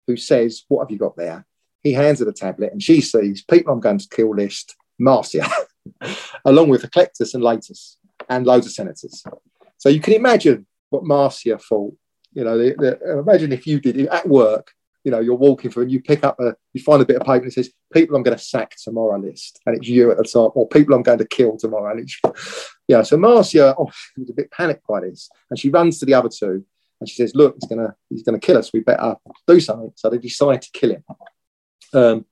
[0.07, 1.47] who says, What have you got there?
[1.83, 5.47] He hands her the tablet and she sees people I'm going to kill list, Marcia,
[6.45, 9.23] along with Eclectus and Laetus and loads of senators.
[9.79, 11.97] So you can imagine what Marcia thought
[12.33, 14.73] you know, the, imagine if you did it at work.
[15.05, 17.27] You know, you're walking through and you pick up a, you find a bit of
[17.27, 20.23] paper it says, "People I'm going to sack tomorrow" list, and it's you at the
[20.23, 22.21] top, or "People I'm going to kill tomorrow." And it's,
[22.89, 23.03] yeah.
[23.03, 26.65] So Marcia oh, a bit panicked by this, and she runs to the other two
[27.03, 28.73] and she says, "Look, he's gonna, he's gonna kill us.
[28.73, 29.17] We better
[29.47, 31.05] do something." So they decide to kill him.
[31.93, 32.25] Um,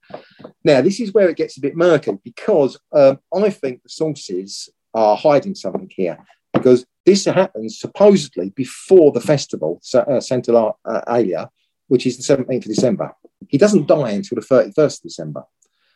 [0.63, 4.69] now, this is where it gets a bit murky because um, I think the sources
[4.93, 6.17] are hiding something here
[6.61, 11.49] because this happens supposedly before the festival, uh, Santa uh, Alia,
[11.87, 13.15] which is the 17th of December.
[13.47, 15.43] He doesn't die until the 31st of December.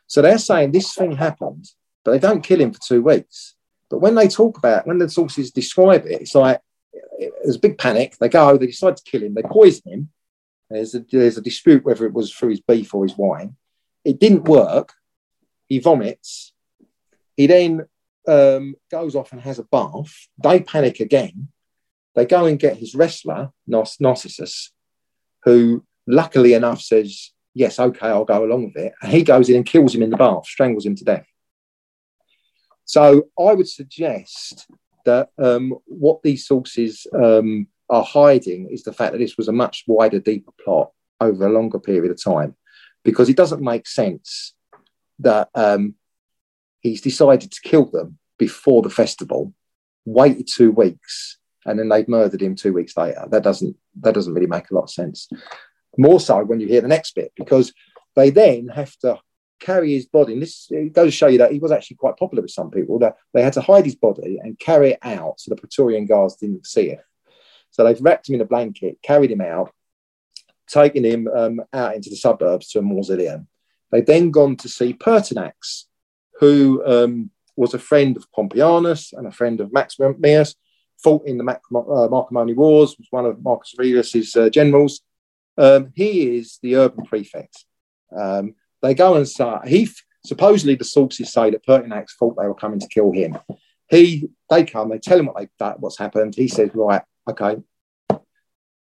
[0.07, 1.69] So they're saying this thing happened,
[2.03, 3.55] but they don't kill him for two weeks.
[3.89, 6.59] But when they talk about, when the sources describe it, it's like
[7.19, 8.17] there's a big panic.
[8.17, 10.09] They go, they decide to kill him, they poison him.
[10.69, 13.55] There's a, there's a dispute whether it was through his beef or his wine.
[14.03, 14.93] It didn't work.
[15.67, 16.53] He vomits.
[17.37, 17.85] He then
[18.27, 20.27] um, goes off and has a bath.
[20.37, 21.49] They panic again.
[22.15, 24.71] They go and get his wrestler, Narcissus,
[25.43, 28.93] who luckily enough says, Yes, okay, I'll go along with it.
[29.01, 31.25] And he goes in and kills him in the bath, strangles him to death.
[32.83, 34.67] So I would suggest
[35.05, 39.53] that um, what these sources um, are hiding is the fact that this was a
[39.53, 42.55] much wider, deeper plot over a longer period of time,
[43.03, 44.53] because it doesn't make sense
[45.19, 45.95] that um,
[46.85, 49.53] he's decided to kill them before the festival,
[50.05, 53.25] waited two weeks, and then they've murdered him two weeks later.
[53.29, 55.27] That doesn't that doesn't really make a lot of sense.
[55.97, 57.73] More so when you hear the next bit, because
[58.15, 59.19] they then have to
[59.59, 60.33] carry his body.
[60.33, 62.99] And this goes to show you that he was actually quite popular with some people.
[62.99, 66.35] That they had to hide his body and carry it out so the Praetorian guards
[66.35, 67.03] didn't see it.
[67.71, 69.71] So they've wrapped him in a blanket, carried him out,
[70.67, 73.47] taken him um, out into the suburbs to a mausoleum.
[73.91, 75.85] They've then gone to see Pertinax,
[76.39, 80.55] who um, was a friend of Pompeianus and a friend of Maximus,
[81.01, 85.01] fought in the Mac- uh, Marcomanni Wars, was one of Marcus Aurelius's uh, generals.
[85.57, 87.65] Um, he is the urban prefect.
[88.15, 89.89] Um, they go and say, he
[90.25, 93.37] supposedly the sources say that Pertinax thought they were coming to kill him.
[93.89, 96.35] He, they come, they tell him what they that what's happened.
[96.35, 97.57] He says, right, okay,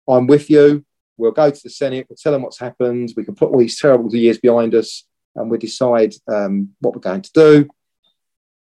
[0.07, 0.85] I'm with you.
[1.17, 2.07] We'll go to the Senate.
[2.09, 3.13] We'll tell them what's happened.
[3.15, 5.05] We can put all these terrible years behind us,
[5.35, 7.67] and we decide um, what we're going to do.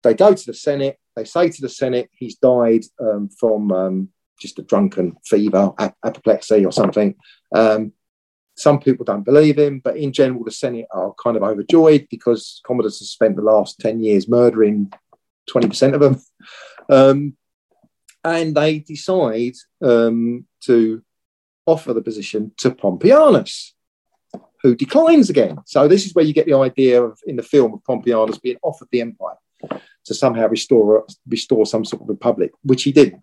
[0.02, 0.98] They go to the Senate.
[1.16, 4.08] They say to the Senate, he's died um, from um,
[4.40, 7.14] just a drunken fever, ap- apoplexy, or something.
[7.54, 7.92] Um,
[8.56, 12.60] some people don't believe him, but in general, the Senate are kind of overjoyed because
[12.66, 14.92] Commodus has spent the last 10 years murdering
[15.48, 16.20] 20% of them.
[16.90, 17.36] Um,
[18.24, 21.02] and they decide um, to
[21.66, 23.72] offer the position to Pompeianus,
[24.62, 25.58] who declines again.
[25.66, 28.58] So this is where you get the idea of in the film of Pompeianus being
[28.62, 29.36] offered the empire
[30.04, 33.22] to somehow restore restore some sort of republic, which he didn't.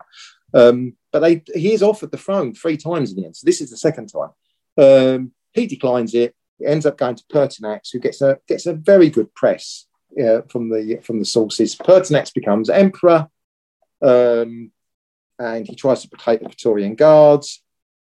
[0.53, 3.35] Um, but they, he is offered the throne three times in the end.
[3.35, 4.31] So this is the second time.
[4.77, 6.35] Um, he declines it.
[6.59, 9.87] It ends up going to Pertinax, who gets a gets a very good press
[10.21, 11.75] uh, from the from the sources.
[11.75, 13.27] Pertinax becomes emperor,
[14.01, 14.71] um,
[15.37, 17.61] and he tries to placate the Praetorian Guards.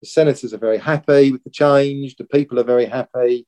[0.00, 2.16] The senators are very happy with the change.
[2.16, 3.46] The people are very happy,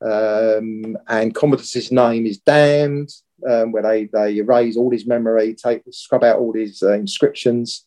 [0.00, 3.10] um, and Commodus's name is damned,
[3.48, 7.86] um, where they they erase all his memory, take scrub out all his uh, inscriptions,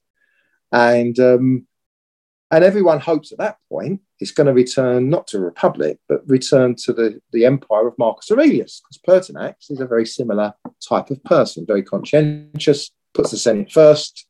[0.71, 1.67] and um,
[2.51, 6.27] and everyone hopes at that point it's going to return not to a republic, but
[6.27, 10.53] return to the, the empire of Marcus Aurelius, because Pertinax is a very similar
[10.87, 14.25] type of person, very conscientious, puts the Senate first,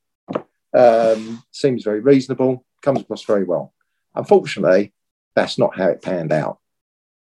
[0.76, 3.74] um, seems very reasonable, comes across very well.
[4.14, 4.94] Unfortunately,
[5.36, 6.60] that's not how it panned out.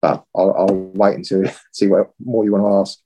[0.00, 2.98] But I'll, I'll wait until see what more you want to ask.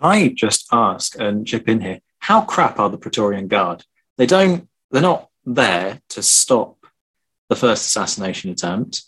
[0.00, 2.00] I just ask and chip in here?
[2.18, 3.84] How crap are the Praetorian Guard?
[4.16, 4.68] They don't.
[4.90, 6.78] They're not there to stop
[7.48, 9.04] the first assassination attempt.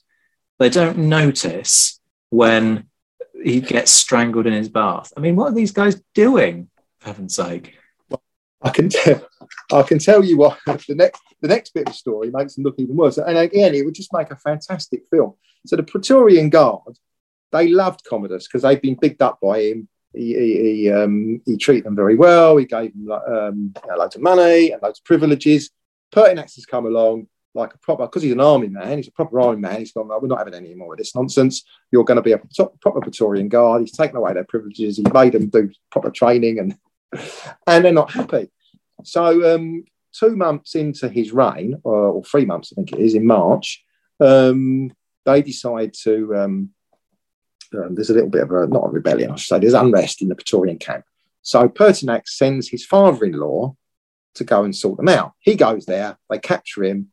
[0.59, 1.99] They don't notice
[2.31, 2.89] when
[3.43, 5.13] he gets strangled in his bath.
[5.17, 6.69] I mean, what are these guys doing?
[7.01, 7.77] For heaven's sake!
[8.63, 9.27] I can tell.
[9.73, 12.65] I can tell you what the next the next bit of the story makes them
[12.65, 13.19] look even worse.
[13.19, 15.35] And again, it would just make a fantastic film.
[15.67, 16.99] So the Praetorian Guard,
[17.51, 19.89] they loved Commodus because they'd been bigged up by him.
[20.15, 22.57] He he, he, um, he treated them very well.
[22.57, 25.71] He gave them um, you know, loads of money and loads of privileges.
[26.15, 29.41] Pertinax has come along like a proper, because he's an army man, he's a proper
[29.41, 29.79] army man.
[29.79, 31.65] He's gone, we're not having any more of this nonsense.
[31.91, 32.41] You're going to be a
[32.81, 33.83] proper Praetorian guard.
[33.83, 34.97] He's taken away their privileges.
[34.97, 36.77] He made them do proper training and
[37.67, 38.51] and they're not happy.
[39.05, 43.15] So um, two months into his reign, or, or, three months, I think it is,
[43.15, 43.85] in March,
[44.21, 44.93] um,
[45.25, 46.71] they decide to, um,
[47.75, 50.23] um there's a little bit of a, not a rebellion, I should say, there's unrest
[50.23, 51.05] in the Praetorian camp.
[51.43, 53.75] So Pertinax sends his father-in-law
[54.35, 55.33] to go and sort them out.
[55.41, 57.11] He goes there, they capture him,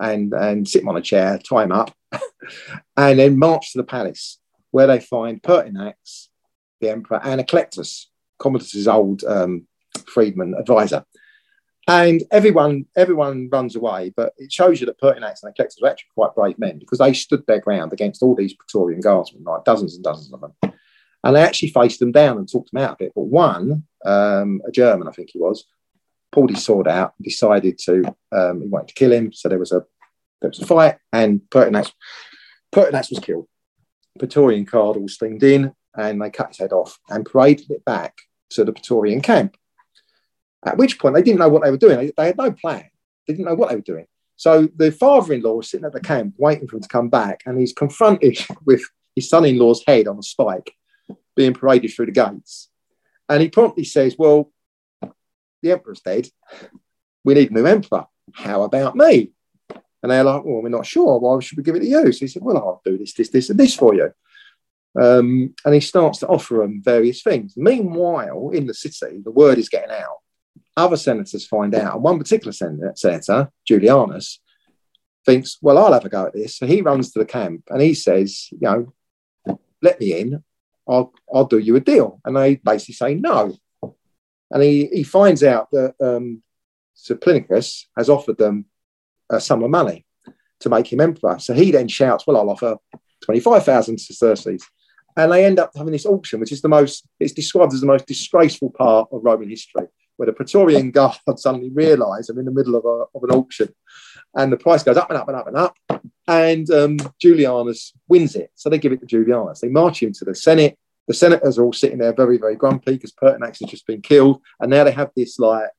[0.00, 1.94] and and sit him on a chair, tie him up,
[2.96, 4.38] and then march to the palace
[4.70, 6.28] where they find Pertinax,
[6.80, 8.06] the emperor, and Eclectus,
[8.38, 9.66] Commodus's old um,
[10.06, 11.04] freedman advisor.
[11.88, 16.10] And everyone everyone runs away, but it shows you that Pertinax and Eclectus were actually
[16.14, 19.94] quite brave men because they stood their ground against all these Praetorian guardsmen, like dozens
[19.94, 20.74] and dozens of them.
[21.24, 23.12] And they actually faced them down and talked them out of it.
[23.14, 25.64] But one, um, a German, I think he was,
[26.30, 29.32] pulled his sword out and decided to um, he wanted to kill him.
[29.32, 29.82] So there was a
[30.42, 31.92] there was a fight, and Pertinax
[32.70, 33.48] Pertinax was killed.
[34.18, 38.14] Praetorian Guard all steamed in, and they cut his head off and paraded it back
[38.50, 39.56] to the Praetorian camp.
[40.64, 42.12] At which point they didn't know what they were doing.
[42.16, 42.90] They, had no plan.
[43.26, 44.06] They didn't know what they were doing.
[44.36, 47.58] So the father-in-law was sitting at the camp waiting for him to come back, and
[47.58, 48.82] he's confronted with
[49.14, 50.72] his son-in-law's head on a spike
[51.36, 52.68] being paraded through the gates.
[53.28, 54.50] And he promptly says, Well,
[55.62, 56.28] the emperor's dead.
[57.24, 58.06] We need a new emperor.
[58.32, 59.32] How about me?
[60.02, 61.18] And they're like, well, we're not sure.
[61.18, 62.12] Why should we give it to you?
[62.12, 64.12] So he said, well, I'll do this, this, this, and this for you.
[65.00, 67.54] Um, and he starts to offer them various things.
[67.56, 70.18] Meanwhile, in the city, the word is getting out.
[70.76, 72.00] Other senators find out.
[72.00, 74.38] One particular senator, Julianus,
[75.24, 76.56] thinks, well, I'll have a go at this.
[76.56, 80.42] So he runs to the camp and he says, you know, let me in.
[80.88, 82.20] I'll, I'll do you a deal.
[82.24, 83.56] And they basically say no.
[84.50, 86.42] And he, he finds out that um,
[86.96, 88.64] Sulpicianus has offered them
[89.30, 90.06] a sum of money
[90.60, 91.38] to make him emperor.
[91.38, 92.76] So he then shouts, Well, I'll offer
[93.24, 94.64] 25,000 sesterces.
[95.18, 97.86] And they end up having this auction, which is the most, it's described as the
[97.86, 99.88] most disgraceful part of Roman history.
[100.16, 103.68] where the Praetorian Guard suddenly realise they're in the middle of, a, of an auction
[104.34, 105.76] and the price goes up and up and up and up.
[106.26, 108.50] And um, Julianus wins it.
[108.54, 109.60] So they give it to Julianus.
[109.60, 110.78] They march him to the Senate.
[111.06, 114.42] The senators are all sitting there very, very grumpy because Pertinax has just been killed.
[114.60, 115.70] And now they have this like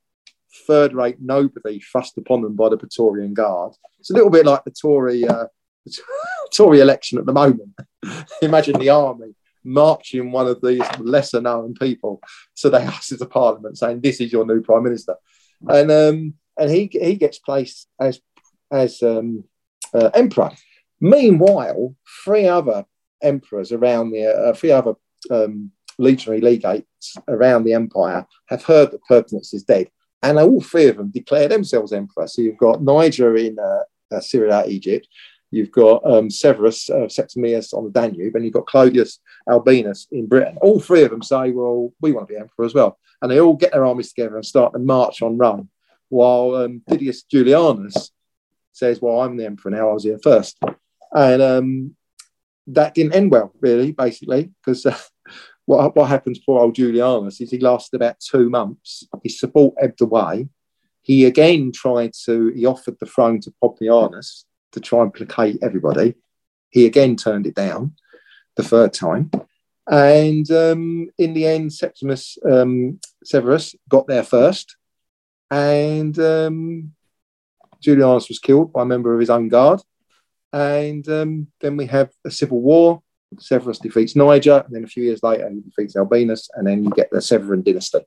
[0.66, 3.72] third rate nobody thrust upon them by the Praetorian Guard.
[4.00, 5.46] It's a little bit like the Tory, uh,
[6.52, 7.74] Tory election at the moment.
[8.42, 12.20] Imagine the army marching one of these lesser known people
[12.56, 15.16] to the Houses of Parliament saying, This is your new Prime Minister.
[15.68, 18.20] And um, and he he gets placed as
[18.70, 19.44] as um,
[19.92, 20.50] uh, emperor.
[21.00, 22.84] Meanwhile, three other
[23.22, 24.94] emperors around the uh, three other
[25.30, 29.90] um, legionary legates around the empire have heard that Pertinax is dead,
[30.22, 32.26] and all three of them declare themselves emperor.
[32.26, 33.82] So you've got Niger in uh,
[34.14, 35.06] uh Syria, Egypt.
[35.50, 40.26] You've got um, Severus uh, Septimius on the Danube, and you've got Clodius Albinus in
[40.26, 40.56] Britain.
[40.60, 43.40] All three of them say, "Well, we want to be emperor as well," and they
[43.40, 45.68] all get their armies together and start to march on Rome.
[46.08, 48.10] While um, Didius Julianus
[48.72, 49.90] says, "Well, I'm the emperor now.
[49.90, 50.58] I was here first.
[51.12, 51.96] and um,
[52.68, 54.96] that didn't end well, really, basically, because uh,
[55.66, 59.04] what what happens poor old Julianus is he lasted about two months.
[59.24, 60.48] His support ebbed away.
[61.02, 62.52] He again tried to.
[62.54, 66.14] He offered the throne to Pompeianus to try and placate everybody.
[66.70, 67.94] He again turned it down
[68.56, 69.30] the third time.
[69.90, 74.76] And um, in the end, Septimus um, Severus got there first.
[75.50, 76.92] And um,
[77.84, 79.80] Julianus was killed by a member of his own guard.
[80.52, 83.02] And um, then we have a civil war.
[83.38, 86.90] Severus defeats Niger, and then a few years later, he defeats Albinus, and then you
[86.90, 88.00] get the Severan dynasty.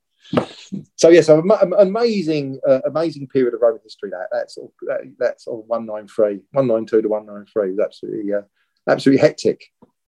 [0.96, 4.10] So, yes, yeah, so an amazing, uh, amazing period of Roman history.
[4.10, 8.42] That that's sort of, that, that's sort of 193, 192 to 193 was absolutely, uh,
[8.88, 9.66] absolutely hectic.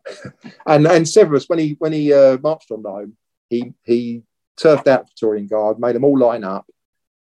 [0.66, 3.16] and and Severus, when he when he uh, marched on Rome,
[3.50, 4.22] he he
[4.56, 6.66] turfed out the Praetorian Guard, made them all line up,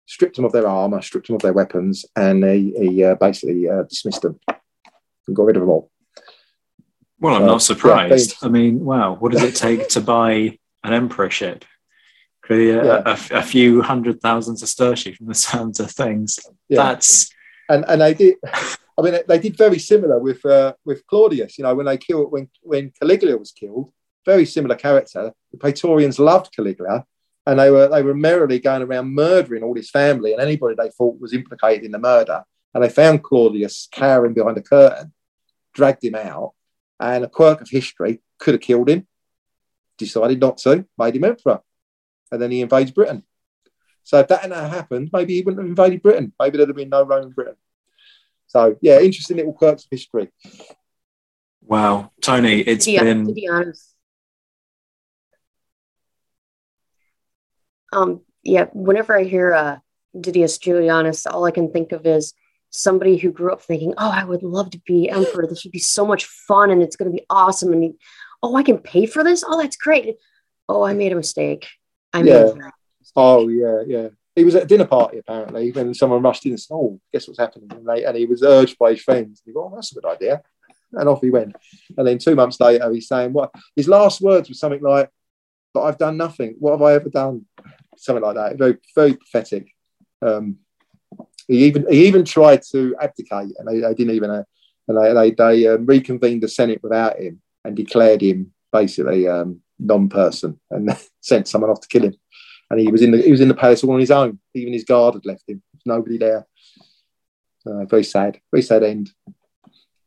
[0.06, 3.70] stripped them of their armor, stripped them of their weapons, and he, he uh, basically
[3.70, 4.40] uh, dismissed them
[5.28, 5.92] and got rid of them all.
[7.20, 8.36] Well, I'm not surprised.
[8.42, 11.66] Yeah, I mean, wow, what does it take to buy an emperorship?
[12.48, 13.02] Clearly, a, yeah.
[13.06, 16.40] a, a, few hundred thousand from the sounds of things.
[16.70, 16.84] Yeah.
[16.84, 17.30] That's
[17.68, 18.36] and and they did.
[18.98, 21.58] I mean, they did very similar with uh, with Claudius.
[21.58, 23.92] You know, when they killed when when Caligula was killed,
[24.26, 25.34] very similar character.
[25.52, 27.06] The Praetorians loved Caligula,
[27.46, 30.90] and they were they were merrily going around murdering all his family and anybody they
[30.90, 32.44] thought was implicated in the murder.
[32.74, 35.14] And they found Claudius cowering behind a curtain,
[35.74, 36.54] dragged him out,
[36.98, 39.06] and a quirk of history could have killed him.
[39.98, 41.62] Decided not to, made him emperor,
[42.32, 43.24] and then he invades Britain.
[44.04, 46.34] So if that hadn't happened, maybe he wouldn't have invaded Britain.
[46.40, 47.58] Maybe there'd have been no Roman Britain.
[48.48, 50.30] So yeah, interesting little quirks of history.
[51.62, 53.28] Wow, Tony, it's to be, been.
[53.28, 53.94] To be honest,
[57.92, 59.78] um, yeah, whenever I hear uh,
[60.16, 62.34] Didius Julianus, all I can think of is
[62.70, 65.46] somebody who grew up thinking, "Oh, I would love to be emperor.
[65.48, 67.96] This would be so much fun, and it's going to be awesome." And he,
[68.42, 69.44] oh, I can pay for this.
[69.46, 70.16] Oh, that's great.
[70.70, 71.68] Oh, I made a mistake.
[72.14, 72.54] I yeah.
[73.16, 74.08] Oh, yeah, yeah.
[74.36, 77.28] He was at a dinner party apparently when someone rushed in and said, "Oh, guess
[77.28, 79.42] what's happening?" And, they, and he was urged by his friends.
[79.44, 80.44] He "Oh, that's a good idea,"
[80.94, 81.56] and off he went.
[81.98, 85.10] And then two months later, he's saying, "What?" His last words were something like,
[85.74, 86.56] "But I've done nothing.
[86.60, 87.46] What have I ever done?"
[87.98, 88.58] Something like that.
[88.60, 89.72] Very, very pathetic.
[90.22, 90.58] Um,
[91.48, 94.30] he even he even tried to abdicate, and they, they didn't even.
[94.30, 94.44] Uh,
[94.88, 99.62] and they they, they um, reconvened the Senate without him and declared him basically um,
[99.80, 102.16] non-person and sent someone off to kill him.
[102.70, 104.40] And he was in the he was in the palace all on his own.
[104.54, 105.62] Even his guard had left him.
[105.72, 106.46] There's nobody there.
[107.66, 108.40] Uh, very sad.
[108.52, 109.12] Very sad end.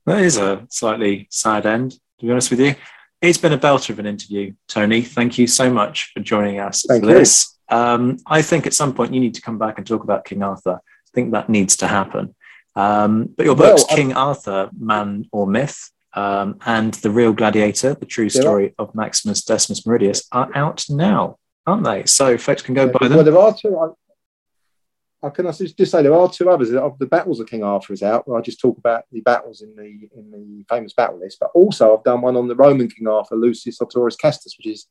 [0.07, 2.75] That is a slightly sad end, to be honest with you.
[3.23, 5.03] It's been a belter of an interview, Tony.
[5.03, 7.19] Thank you so much for joining us Thank for you.
[7.19, 7.59] this.
[7.69, 10.43] Um, I think at some point you need to come back and talk about King
[10.43, 10.81] Arthur.
[10.83, 12.35] I think that needs to happen.
[12.75, 17.95] Um, but your books, well, King Arthur, Man or Myth, um, and The Real Gladiator,
[17.95, 22.05] The True Story of Maximus Decimus Meridius, are out now, aren't they?
[22.07, 23.17] So folks can go yeah, buy them.
[23.17, 23.79] Well, there are two.
[23.79, 26.71] I, I can I just say there are two others.
[26.71, 29.77] The battles of King Arthur is out, where I just talk about the battles in
[29.77, 31.39] the in the famous battle list.
[31.41, 34.87] But also, I've done one on the Roman King Arthur, Lucius Artorius Castus, which is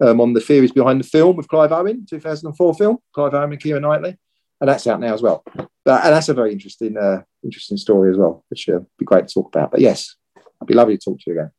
[0.00, 3.60] um, on the theories behind the film with Clive Owen, 2004 film, Clive Owen and
[3.60, 4.16] Keira Knightley
[4.60, 5.44] and that's out now as well.
[5.84, 9.04] But, and that's a very interesting, uh, interesting story as well, which would uh, be
[9.04, 9.70] great to talk about.
[9.70, 10.16] But yes,
[10.60, 11.50] I'd be lovely to talk to you again.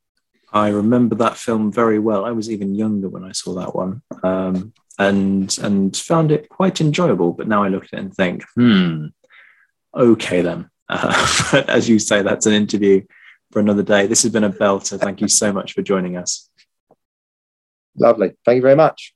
[0.52, 2.24] I remember that film very well.
[2.24, 6.80] I was even younger when I saw that one, um, and and found it quite
[6.80, 7.32] enjoyable.
[7.32, 9.06] But now I look at it and think, hmm,
[9.94, 10.70] okay then.
[10.88, 13.02] Uh, but as you say, that's an interview
[13.52, 14.06] for another day.
[14.06, 14.98] This has been a belter.
[14.98, 16.48] Thank you so much for joining us.
[17.96, 18.32] Lovely.
[18.44, 19.15] Thank you very much.